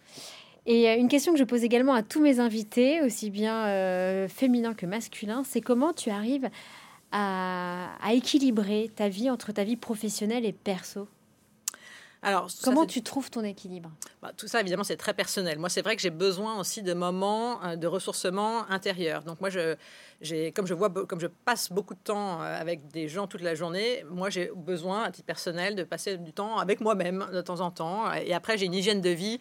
Et 0.65 0.87
euh, 0.87 0.95
une 0.97 1.07
question 1.07 1.33
que 1.33 1.39
je 1.39 1.43
pose 1.43 1.63
également 1.63 1.93
à 1.93 2.03
tous 2.03 2.21
mes 2.21 2.39
invités, 2.39 3.01
aussi 3.01 3.29
bien 3.29 4.27
féminins 4.27 4.73
que 4.73 4.85
masculins, 4.85 5.43
c'est 5.43 5.61
comment 5.61 5.93
tu 5.93 6.11
arrives 6.11 6.49
à, 7.15 7.95
à, 8.01 8.13
équilibrer 8.13 8.91
ta 8.93 9.07
vie 9.07 9.29
entre 9.29 9.53
ta 9.53 9.63
vie 9.63 9.77
professionnelle 9.77 10.45
et 10.45 10.51
perso 10.51 11.07
alors, 12.25 12.49
Comment 12.63 12.87
tu 12.87 13.03
trouves 13.03 13.29
ton 13.29 13.43
équilibre? 13.43 13.91
Bah, 14.19 14.31
Tout 14.35 14.47
ça, 14.47 14.59
évidemment, 14.59 14.83
c'est 14.83 14.97
très 14.97 15.13
personnel. 15.13 15.59
Moi, 15.59 15.69
c'est 15.69 15.83
vrai 15.83 15.95
que 15.95 16.01
j'ai 16.01 16.09
besoin 16.09 16.59
aussi 16.59 16.81
de 16.81 16.95
moments 16.95 17.63
euh, 17.63 17.75
de 17.75 17.85
ressourcement 17.85 18.67
intérieur. 18.71 19.21
Donc, 19.21 19.39
moi, 19.41 19.51
je, 19.51 19.75
comme, 20.49 20.65
je 20.65 20.73
vois, 20.73 20.89
comme 20.89 21.19
je 21.19 21.27
passe 21.27 21.71
beaucoup 21.71 21.93
de 21.93 21.99
temps 21.99 22.41
euh, 22.41 22.59
avec 22.59 22.87
des 22.87 23.07
gens 23.07 23.27
toute 23.27 23.41
la 23.41 23.53
journée, 23.53 24.03
moi, 24.09 24.31
j'ai 24.31 24.49
besoin, 24.55 25.03
à 25.03 25.11
titre 25.11 25.27
personnel, 25.27 25.75
de 25.75 25.83
passer 25.83 26.17
du 26.17 26.33
temps 26.33 26.57
avec 26.57 26.81
moi-même 26.81 27.27
de 27.31 27.41
temps 27.41 27.61
en 27.61 27.69
temps. 27.69 28.11
Et 28.13 28.33
après, 28.33 28.57
j'ai 28.57 28.65
une 28.65 28.73
hygiène 28.73 29.01
de 29.01 29.11
vie. 29.11 29.39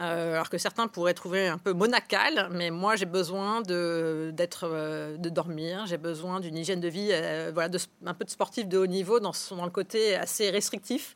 Euh, 0.00 0.34
alors 0.34 0.50
que 0.50 0.58
certains 0.58 0.88
pourraient 0.88 1.14
trouver 1.14 1.48
un 1.48 1.58
peu 1.58 1.72
monacale, 1.72 2.48
mais 2.52 2.70
moi 2.70 2.96
j'ai 2.96 3.06
besoin 3.06 3.62
de, 3.62 4.30
d'être, 4.34 4.68
de 5.16 5.28
dormir, 5.30 5.86
j'ai 5.86 5.96
besoin 5.96 6.40
d'une 6.40 6.56
hygiène 6.56 6.80
de 6.80 6.88
vie, 6.88 7.12
voilà, 7.54 7.68
de, 7.68 7.78
un 8.04 8.12
peu 8.12 8.24
de 8.24 8.30
sportif 8.30 8.68
de 8.68 8.76
haut 8.76 8.86
niveau 8.86 9.20
dans, 9.20 9.32
le 9.64 9.70
côté 9.70 10.14
assez 10.16 10.50
restrictif. 10.50 11.14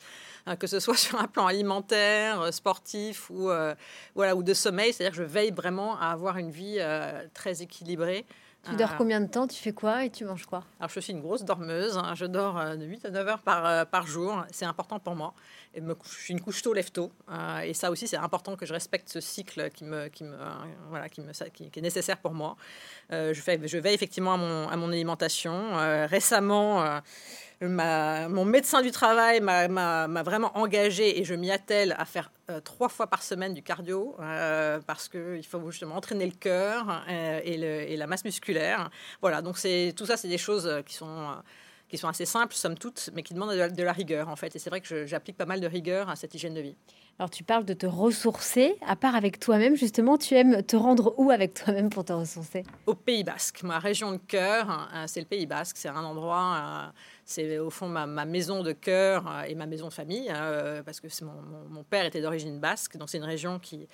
Que 0.58 0.66
ce 0.66 0.80
soit 0.80 0.96
sur 0.96 1.20
un 1.20 1.26
plan 1.26 1.46
alimentaire, 1.46 2.40
euh, 2.40 2.50
sportif 2.50 3.30
ou, 3.30 3.50
euh, 3.50 3.74
voilà, 4.14 4.36
ou 4.36 4.42
de 4.42 4.54
sommeil. 4.54 4.92
C'est-à-dire 4.92 5.12
que 5.12 5.22
je 5.22 5.28
veille 5.28 5.52
vraiment 5.52 5.98
à 5.98 6.06
avoir 6.06 6.38
une 6.38 6.50
vie 6.50 6.76
euh, 6.78 7.24
très 7.34 7.62
équilibrée. 7.62 8.26
Tu 8.68 8.76
dors 8.76 8.96
combien 8.96 9.20
de 9.20 9.26
temps? 9.26 9.46
Tu 9.46 9.56
fais 9.56 9.72
quoi 9.72 10.04
et 10.04 10.10
tu 10.10 10.24
manges 10.24 10.44
quoi? 10.44 10.64
Alors, 10.78 10.90
je 10.90 11.00
suis 11.00 11.12
une 11.12 11.22
grosse 11.22 11.44
dormeuse. 11.44 11.96
Hein. 11.96 12.14
Je 12.14 12.26
dors 12.26 12.76
de 12.76 12.84
8 12.84 13.06
à 13.06 13.10
9 13.10 13.28
heures 13.28 13.38
par, 13.38 13.86
par 13.86 14.06
jour. 14.06 14.44
C'est 14.50 14.66
important 14.66 14.98
pour 14.98 15.14
moi. 15.14 15.32
Et 15.74 15.80
me 15.80 15.94
je 16.04 16.08
suis 16.10 16.34
une 16.34 16.40
couche 16.40 16.62
tôt, 16.62 16.72
lève 16.72 16.90
tôt. 16.90 17.10
et 17.64 17.72
ça 17.74 17.90
aussi, 17.90 18.06
c'est 18.06 18.16
important 18.16 18.56
que 18.56 18.66
je 18.66 18.72
respecte 18.72 19.08
ce 19.08 19.20
cycle 19.20 19.70
qui, 19.70 19.84
me, 19.84 20.08
qui, 20.08 20.24
me, 20.24 20.36
voilà, 20.88 21.08
qui, 21.08 21.20
me, 21.20 21.32
qui, 21.50 21.70
est 21.74 21.82
nécessaire 21.82 22.18
pour 22.18 22.34
moi. 22.34 22.56
je, 23.10 23.32
fais, 23.34 23.58
je 23.66 23.78
veille 23.78 23.94
effectivement 23.94 24.34
à 24.34 24.36
mon, 24.36 24.68
à 24.68 24.76
mon 24.76 24.92
alimentation. 24.92 25.76
récemment, 26.06 27.00
mon 27.68 28.44
médecin 28.44 28.80
du 28.80 28.90
travail 28.90 29.40
m'a 29.40 30.22
vraiment 30.22 30.56
engagé 30.56 31.20
et 31.20 31.24
je 31.24 31.34
m'y 31.34 31.50
attelle 31.50 31.94
à 31.98 32.04
faire 32.04 32.30
euh, 32.50 32.60
trois 32.60 32.88
fois 32.88 33.06
par 33.06 33.22
semaine 33.22 33.52
du 33.52 33.62
cardio 33.62 34.16
euh, 34.20 34.80
parce 34.86 35.08
qu'il 35.08 35.44
faut 35.46 35.70
justement 35.70 35.96
entraîner 35.96 36.24
le 36.24 36.32
cœur 36.32 37.04
euh, 37.08 37.40
et, 37.44 37.96
la 37.96 38.06
masse 38.06 38.24
musculaire. 38.24 38.90
Voilà, 39.20 39.42
donc 39.42 39.56
tout 39.96 40.06
ça, 40.06 40.16
c'est 40.16 40.28
des 40.28 40.38
choses 40.38 40.82
qui 40.86 40.94
sont 40.94 41.36
qui 41.90 41.98
sont 41.98 42.08
assez 42.08 42.24
simples, 42.24 42.54
somme 42.54 42.78
toute, 42.78 43.10
mais 43.14 43.22
qui 43.22 43.34
demandent 43.34 43.50
de 43.50 43.82
la, 43.82 43.92
rigueur, 43.92 44.28
en 44.28 44.36
fait. 44.36 44.54
Et 44.54 44.58
c'est 44.58 44.70
vrai 44.70 44.80
que 44.80 45.06
j'applique 45.06 45.36
pas 45.36 45.44
mal 45.44 45.60
de 45.60 45.66
rigueur 45.66 46.08
à 46.08 46.16
cette 46.16 46.34
hygiène 46.34 46.54
de 46.54 46.60
vie. 46.60 46.76
Alors, 47.18 47.30
tu 47.30 47.44
parles 47.44 47.64
de 47.64 47.74
te 47.74 47.86
ressourcer. 47.86 48.76
À 48.86 48.96
part 48.96 49.14
avec 49.14 49.40
toi-même, 49.40 49.76
justement, 49.76 50.16
tu 50.16 50.34
aimes 50.34 50.62
te 50.62 50.76
rendre 50.76 51.14
où 51.18 51.30
avec 51.30 51.52
toi-même 51.52 51.90
pour 51.90 52.04
te 52.04 52.12
ressourcer? 52.12 52.64
Au 52.86 52.94
Pays 52.94 53.24
Basque. 53.24 53.62
Ma 53.62 53.78
région 53.78 54.12
de 54.12 54.18
cœur, 54.18 54.88
c'est 55.06 55.20
le 55.20 55.26
Pays 55.26 55.46
Basque. 55.46 55.76
C'est 55.76 55.88
un 55.88 56.04
endroit 56.04 56.92
c'est 57.30 57.58
au 57.58 57.70
fond 57.70 57.88
ma, 57.88 58.24
maison 58.24 58.62
de 58.62 58.72
cœur 58.72 59.24
euh, 59.28 59.42
et 59.42 59.54
ma 59.54 59.66
maison 59.66 59.88
de 59.88 59.92
famille, 59.92 60.28
hein, 60.30 60.42
euh, 60.42 60.82
parce 60.82 61.00
que 61.00 61.06
mon, 61.24 61.84
père 61.84 62.04
était 62.04 62.20
d'origine 62.20 62.58
basque, 62.58 62.96
donc 62.96 63.08
c'est 63.08 63.18
une 63.18 63.24
région 63.24 63.60
qui, 63.60 63.88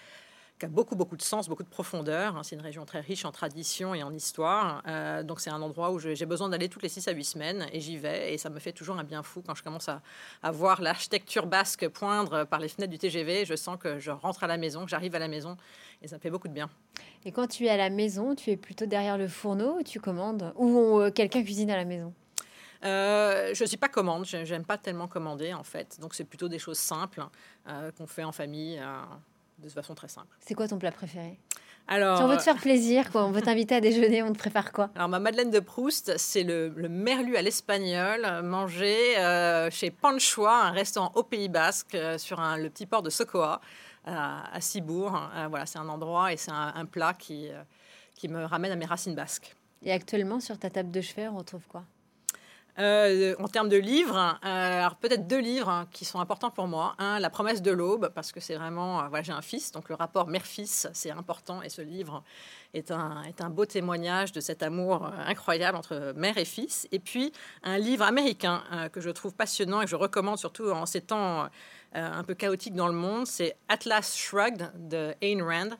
a 0.65 0.69
beaucoup, 0.69 0.97
beaucoup 0.97 1.17
de 1.17 1.23
sens, 1.23 1.49
beaucoup 1.49 1.63
de 1.63 1.69
profondeur. 1.69 2.37
Hein. 2.37 2.43
C'est 2.43 2.57
une 2.57 2.63
région 2.63 2.87
très 2.87 3.01
riche 3.01 3.25
en 3.25 3.33
tradition 3.33 3.95
et 3.95 4.03
en 4.03 4.13
histoire. 4.15 4.83
Euh, 4.87 5.23
donc 5.23 5.41
c'est 5.41 5.51
un 5.51 5.61
endroit 5.61 5.91
où 5.91 5.99
j'ai 5.99 6.27
besoin 6.27 6.49
d'aller 6.49 6.69
toutes 6.69 6.83
les 6.83 6.89
6 6.89 7.09
à 7.09 7.13
8 7.13 7.25
semaines 7.25 7.67
et 7.73 7.81
j'y 7.81 7.99
vais. 7.99 8.33
Et 8.33 8.39
ça 8.39 8.49
me 8.49 8.59
fait 8.59 8.73
toujours 8.73 8.99
un 8.99 9.05
bien 9.05 9.23
fou 9.23 9.43
quand 9.47 9.55
je 9.55 9.63
commence 9.63 9.89
à, 9.89 10.01
à 10.43 10.51
voir 10.51 10.81
l'architecture 10.81 11.47
basque 11.47 11.89
poindre 11.89 12.45
par 12.45 12.61
les 12.61 12.69
fenêtres 12.69 12.91
du 12.91 12.99
TGV. 12.99 13.45
Je 13.45 13.55
sens 13.55 13.77
que 13.79 13.99
je 13.99 14.11
rentre 14.11 14.45
à 14.45 14.47
la 14.47 14.57
maison, 14.57 14.85
que 14.85 14.91
j'arrive 14.91 15.15
à 15.15 15.19
la 15.19 15.29
maison 15.29 15.57
et 16.01 16.09
ça 16.09 16.17
me 16.17 16.21
fait 16.21 16.31
beaucoup 16.31 16.49
de 16.49 16.55
bien. 16.55 16.71
Et 17.25 17.33
quand 17.33 17.49
tu 17.49 17.67
es 17.67 17.71
à 17.71 17.77
la 17.77 17.91
maison, 17.91 18.35
tu 18.35 18.51
es 18.51 18.57
plutôt 18.57 18.87
derrière 18.87 19.19
le 19.19 19.29
fourneau 19.29 19.79
ou 19.79 19.83
tu 19.83 20.01
commandes 20.01 20.53
Ou 20.57 21.03
quelqu'un 21.15 21.43
cuisine 21.43 21.71
à 21.71 21.77
la 21.77 21.85
maison? 21.85 22.15
Euh, 22.85 23.55
je 23.55 23.65
ne 23.65 23.69
suis 23.69 23.77
pas 23.77 23.89
commande, 23.89 24.25
j'aime 24.25 24.65
pas 24.65 24.79
tellement 24.79 25.09
commander 25.09 25.55
en 25.55 25.65
fait. 25.65 25.99
Donc 26.01 26.15
c'est 26.15 26.25
plutôt 26.25 26.49
des 26.49 26.59
choses 26.59 26.79
simples 26.79 27.25
euh, 27.69 27.91
qu'on 27.93 28.07
fait 28.07 28.25
en 28.25 28.33
famille 28.33 28.79
euh, 28.79 29.01
de 29.75 29.81
façon 29.81 29.95
très 29.95 30.09
simple. 30.09 30.37
C'est 30.41 30.55
quoi 30.55 30.69
ton 30.69 30.79
plat 30.79 30.93
préféré? 30.93 31.39
Alors, 31.89 32.19
si 32.19 32.25
on 32.25 32.29
veut 32.29 32.37
te 32.37 32.43
faire 32.43 32.57
plaisir, 32.57 33.11
quoi, 33.13 33.25
on 33.25 33.31
veut 33.31 33.43
t'inviter 33.43 33.77
à 33.77 33.81
déjeuner, 33.81 34.23
on 34.23 34.33
te 34.33 34.39
prépare 34.39 34.73
quoi? 34.73 34.91
Alors 34.97 35.09
ma 35.09 35.21
Madeleine 35.21 35.51
de 35.51 35.61
Proust, 35.61 36.17
c'est 36.19 36.43
le, 36.43 36.71
merlu 36.89 37.37
à 37.37 37.43
l'espagnol, 37.43 38.43
mangé 38.43 39.15
chez 39.71 39.91
Panchois, 39.91 40.65
un 40.65 40.73
restaurant 40.73 41.13
au 41.15 41.23
Pays 41.23 41.49
Basque, 41.49 41.97
sur 42.19 42.41
le 42.41 42.69
petit 42.69 42.87
port 42.87 43.03
de 43.03 43.11
Socoa, 43.11 43.61
à 44.05 44.61
Cibourg. 44.61 45.31
voilà, 45.49 45.67
c'est 45.67 45.79
un 45.79 45.89
endroit 45.89 46.33
et 46.33 46.37
c'est 46.37 46.51
un, 46.51 46.87
plat 46.87 47.15
qui, 47.15 47.51
qui 48.17 48.29
me 48.29 48.45
ramène 48.45 48.73
à 48.73 48.77
mes 48.77 48.87
racines 48.87 49.15
basques. 49.15 49.55
Et 49.83 49.93
actuellement, 49.93 50.41
sur 50.41 50.59
ta 50.59 50.71
table 50.71 50.91
de 50.91 51.01
chevet, 51.01 51.29
on 51.29 51.37
retrouve 51.37 51.67
quoi? 51.69 51.85
Euh, 52.79 53.35
en 53.39 53.49
termes 53.49 53.71
de 53.71 53.77
livres, 53.77 54.17
euh, 54.17 54.79
alors 54.81 54.97
peut-être 54.97 55.27
deux 55.27 55.39
livres 55.39 55.69
hein, 55.69 55.87
qui 55.93 56.05
sont 56.05 56.21
importants 56.21 56.51
pour 56.51 56.67
moi. 56.67 56.95
Un, 56.99 57.19
La 57.19 57.31
promesse 57.31 57.63
de 57.63 57.71
l'aube, 57.71 58.11
parce 58.15 58.33
que 58.33 58.41
c'est 58.41 58.55
vraiment, 58.55 59.01
euh, 59.01 59.09
voilà, 59.09 59.23
j'ai 59.23 59.33
un 59.33 59.41
fils, 59.41 59.73
donc 59.73 59.89
le 59.89 59.95
rapport 59.95 60.27
mère-fils, 60.27 60.87
c'est 60.93 61.11
important, 61.11 61.63
et 61.63 61.71
ce 61.71 61.81
livre 61.81 62.23
est 62.75 62.91
un, 62.91 63.23
est 63.23 63.41
un 63.41 63.49
beau 63.49 63.65
témoignage 63.65 64.33
de 64.33 64.41
cet 64.41 64.63
amour 64.63 65.07
incroyable 65.27 65.79
entre 65.79 66.13
mère 66.17 66.37
et 66.37 66.45
fils. 66.45 66.87
Et 66.93 66.99
puis 66.99 67.33
un 67.63 67.79
livre 67.79 68.05
américain 68.05 68.63
que 68.93 69.01
je 69.01 69.09
trouve 69.09 69.35
passionnant 69.35 69.81
et 69.81 69.85
que 69.85 69.91
je 69.91 69.97
recommande 69.97 70.39
surtout 70.39 70.71
en 70.71 70.85
ces 70.85 71.01
temps 71.01 71.49
un 71.95 72.25
peu 72.25 72.35
chaotiques 72.35 72.75
dans 72.75 72.89
le 72.89 72.95
monde, 72.95 73.27
c'est 73.27 73.57
Atlas 73.69 74.15
Shrugged 74.15 74.71
de 74.89 75.15
Ayn 75.23 75.43
Rand. 75.43 75.77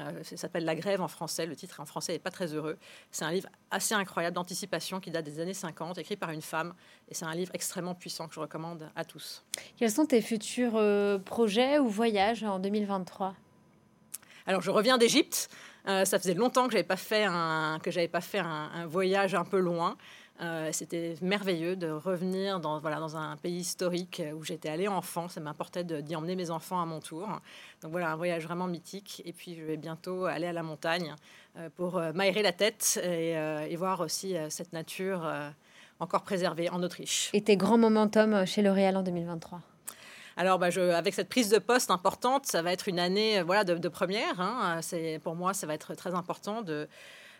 Euh, 0.00 0.22
ça 0.22 0.36
s'appelle 0.36 0.64
La 0.64 0.74
grève 0.74 1.00
en 1.00 1.08
français. 1.08 1.46
Le 1.46 1.56
titre 1.56 1.80
en 1.80 1.86
français 1.86 2.12
n'est 2.12 2.18
pas 2.18 2.30
très 2.30 2.54
heureux. 2.54 2.76
C'est 3.10 3.24
un 3.24 3.30
livre 3.30 3.48
assez 3.70 3.94
incroyable 3.94 4.34
d'anticipation 4.34 5.00
qui 5.00 5.10
date 5.10 5.24
des 5.24 5.40
années 5.40 5.54
50, 5.54 5.98
écrit 5.98 6.16
par 6.16 6.30
une 6.30 6.42
femme. 6.42 6.74
Et 7.08 7.14
c'est 7.14 7.24
un 7.24 7.34
livre 7.34 7.50
extrêmement 7.54 7.94
puissant 7.94 8.28
que 8.28 8.34
je 8.34 8.40
recommande 8.40 8.88
à 8.94 9.04
tous. 9.04 9.44
Quels 9.76 9.90
sont 9.90 10.06
tes 10.06 10.20
futurs 10.20 10.76
euh, 10.76 11.18
projets 11.18 11.78
ou 11.78 11.88
voyages 11.88 12.44
en 12.44 12.58
2023 12.58 13.34
alors, 14.48 14.60
je 14.60 14.70
reviens 14.70 14.96
d'Égypte. 14.96 15.48
Euh, 15.88 16.04
ça 16.04 16.18
faisait 16.18 16.34
longtemps 16.34 16.66
que 16.66 16.72
j'avais 16.72 16.84
pas 16.84 16.96
fait 16.96 17.24
un 17.24 17.78
que 17.82 17.90
j'avais 17.90 18.08
pas 18.08 18.20
fait 18.20 18.38
un, 18.38 18.86
voyage 18.86 19.34
un 19.34 19.44
peu 19.44 19.58
loin. 19.58 19.96
Euh, 20.40 20.68
c'était 20.72 21.14
merveilleux 21.22 21.76
de 21.76 21.88
revenir 21.88 22.60
dans, 22.60 22.78
voilà, 22.78 22.98
dans 22.98 23.16
un 23.16 23.36
pays 23.36 23.56
historique 23.56 24.22
où 24.34 24.44
j'étais 24.44 24.68
allée 24.68 24.88
enfant. 24.88 25.28
Ça 25.28 25.40
m'importait 25.40 25.84
d'y 25.84 26.14
emmener 26.14 26.36
mes 26.36 26.50
enfants 26.50 26.80
à 26.80 26.86
mon 26.86 27.00
tour. 27.00 27.26
Donc 27.82 27.90
voilà, 27.90 28.10
un 28.10 28.16
voyage 28.16 28.44
vraiment 28.44 28.66
mythique. 28.66 29.22
Et 29.24 29.32
puis 29.32 29.54
je 29.54 29.62
vais 29.62 29.76
bientôt 29.76 30.26
aller 30.26 30.46
à 30.46 30.52
la 30.52 30.62
montagne 30.62 31.14
euh, 31.56 31.70
pour 31.74 31.96
euh, 31.96 32.12
m'aérer 32.12 32.42
la 32.42 32.52
tête 32.52 33.00
et, 33.02 33.76
voir 33.76 34.00
aussi 34.00 34.34
cette 34.48 34.72
nature 34.72 35.30
encore 36.00 36.22
préservée 36.22 36.70
en 36.70 36.82
Autriche. 36.82 37.28
Et 37.34 37.42
tes 37.42 37.58
grands 37.58 37.76
momentum 37.76 38.46
chez 38.46 38.62
L'Oréal 38.62 38.96
en 38.96 39.02
2023 39.02 39.60
alors, 40.38 40.58
bah, 40.58 40.68
je, 40.68 40.82
avec 40.82 41.14
cette 41.14 41.30
prise 41.30 41.48
de 41.48 41.58
poste 41.58 41.90
importante, 41.90 42.44
ça 42.44 42.60
va 42.60 42.70
être 42.70 42.88
une 42.88 42.98
année 42.98 43.40
voilà, 43.40 43.64
de, 43.64 43.88
première. 43.88 44.38
Hein. 44.38 44.80
C'est, 44.82 45.18
pour 45.24 45.34
moi, 45.34 45.54
ça 45.54 45.66
va 45.66 45.72
être 45.72 45.94
très 45.94 46.12
important 46.14 46.60
de, 46.60 46.88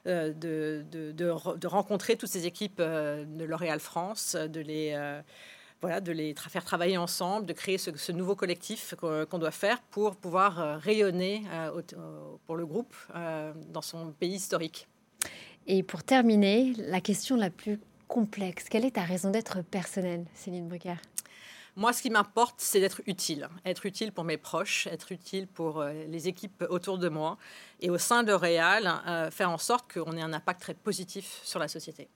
euh, 0.07 0.33
de, 0.33 0.85
de, 1.13 1.67
rencontrer 1.67 2.17
toutes 2.17 2.29
ces 2.29 2.47
équipes 2.47 2.79
euh, 2.81 3.25
de 3.25 3.45
L'Oréal 3.45 3.81
France, 3.81 4.37
de 4.37 4.61
les, 4.61 4.93
euh, 4.95 5.21
voilà, 5.81 6.01
de 6.01 6.13
les 6.13 6.35
faire 6.35 6.65
travailler 6.65 6.97
ensemble, 6.97 7.47
de 7.47 7.53
créer 7.53 7.77
ce, 7.79 8.13
nouveau 8.13 8.37
collectif 8.37 8.95
qu'on 9.01 9.39
doit 9.39 9.51
faire 9.51 9.81
pour 9.91 10.15
pouvoir 10.17 10.81
rayonner 10.81 11.43
pour 12.47 12.57
le 12.57 12.67
groupe 12.67 12.95
dans 13.73 13.83
son 13.83 14.13
pays 14.13 14.35
historique. 14.35 14.87
Et 15.67 15.83
pour 15.83 16.05
terminer, 16.05 16.73
la 16.77 17.01
question 17.01 17.37
la 17.37 17.51
plus 17.51 17.81
complexe, 18.07 18.69
quelle 18.69 18.85
est 18.85 18.93
ta 18.93 19.03
raison 19.03 19.31
d'être 19.31 19.63
personnelle, 19.63 20.25
Céline 20.35 20.69
Brucker 20.69 20.95
moi, 21.77 21.93
ce 21.93 22.01
qui 22.01 22.09
m'importe, 22.09 22.57
c'est 22.59 22.81
d'être 22.81 23.03
utile. 23.07 23.49
Être 23.67 23.85
utile 23.85 24.11
pour 24.11 24.25
mes 24.25 24.39
proches, 24.39 24.87
être 24.87 25.13
utile 25.13 25.47
pour 25.47 25.81
euh, 25.81 25.93
les 26.09 26.27
équipes 26.27 26.65
autour 26.71 26.97
de 26.97 27.11
moi. 27.11 27.37
Et 27.81 27.91
au 27.91 27.99
sein 27.99 28.23
de 28.23 28.33
Réal, 28.33 28.91
euh, 29.07 29.31
faire 29.31 29.51
en 29.51 29.59
sorte 29.59 29.93
qu'on 29.93 30.17
ait 30.17 30.23
un 30.23 30.33
impact 30.33 30.63
très 30.63 30.75
positif 30.75 31.41
sur 31.45 31.61
la 31.61 31.69
société. 31.69 32.09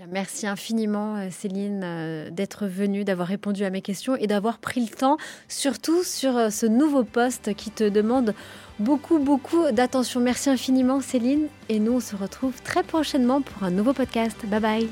Eh 0.00 0.06
merci 0.06 0.46
infiniment, 0.46 1.16
euh, 1.16 1.28
Céline, 1.30 2.30
d'être 2.30 2.66
venue, 2.66 3.04
d'avoir 3.04 3.28
répondu 3.28 3.64
à 3.64 3.70
mes 3.70 3.82
questions 3.82 4.16
et 4.16 4.26
d'avoir 4.26 4.58
pris 4.58 4.80
le 4.80 4.94
temps, 4.94 5.18
surtout 5.48 6.02
sur 6.02 6.50
ce 6.50 6.64
nouveau 6.64 7.04
poste 7.04 7.54
qui 7.54 7.70
te 7.70 7.84
demande 7.84 8.34
beaucoup, 8.78 9.18
beaucoup 9.18 9.70
d'attention. 9.70 10.20
Merci 10.20 10.48
infiniment, 10.48 11.00
Céline. 11.02 11.48
Et 11.68 11.78
nous, 11.78 11.92
on 11.92 12.00
se 12.00 12.16
retrouve 12.16 12.60
très 12.62 12.82
prochainement 12.82 13.42
pour 13.42 13.64
un 13.64 13.70
nouveau 13.70 13.92
podcast. 13.92 14.36
Bye 14.46 14.60
bye. 14.60 14.88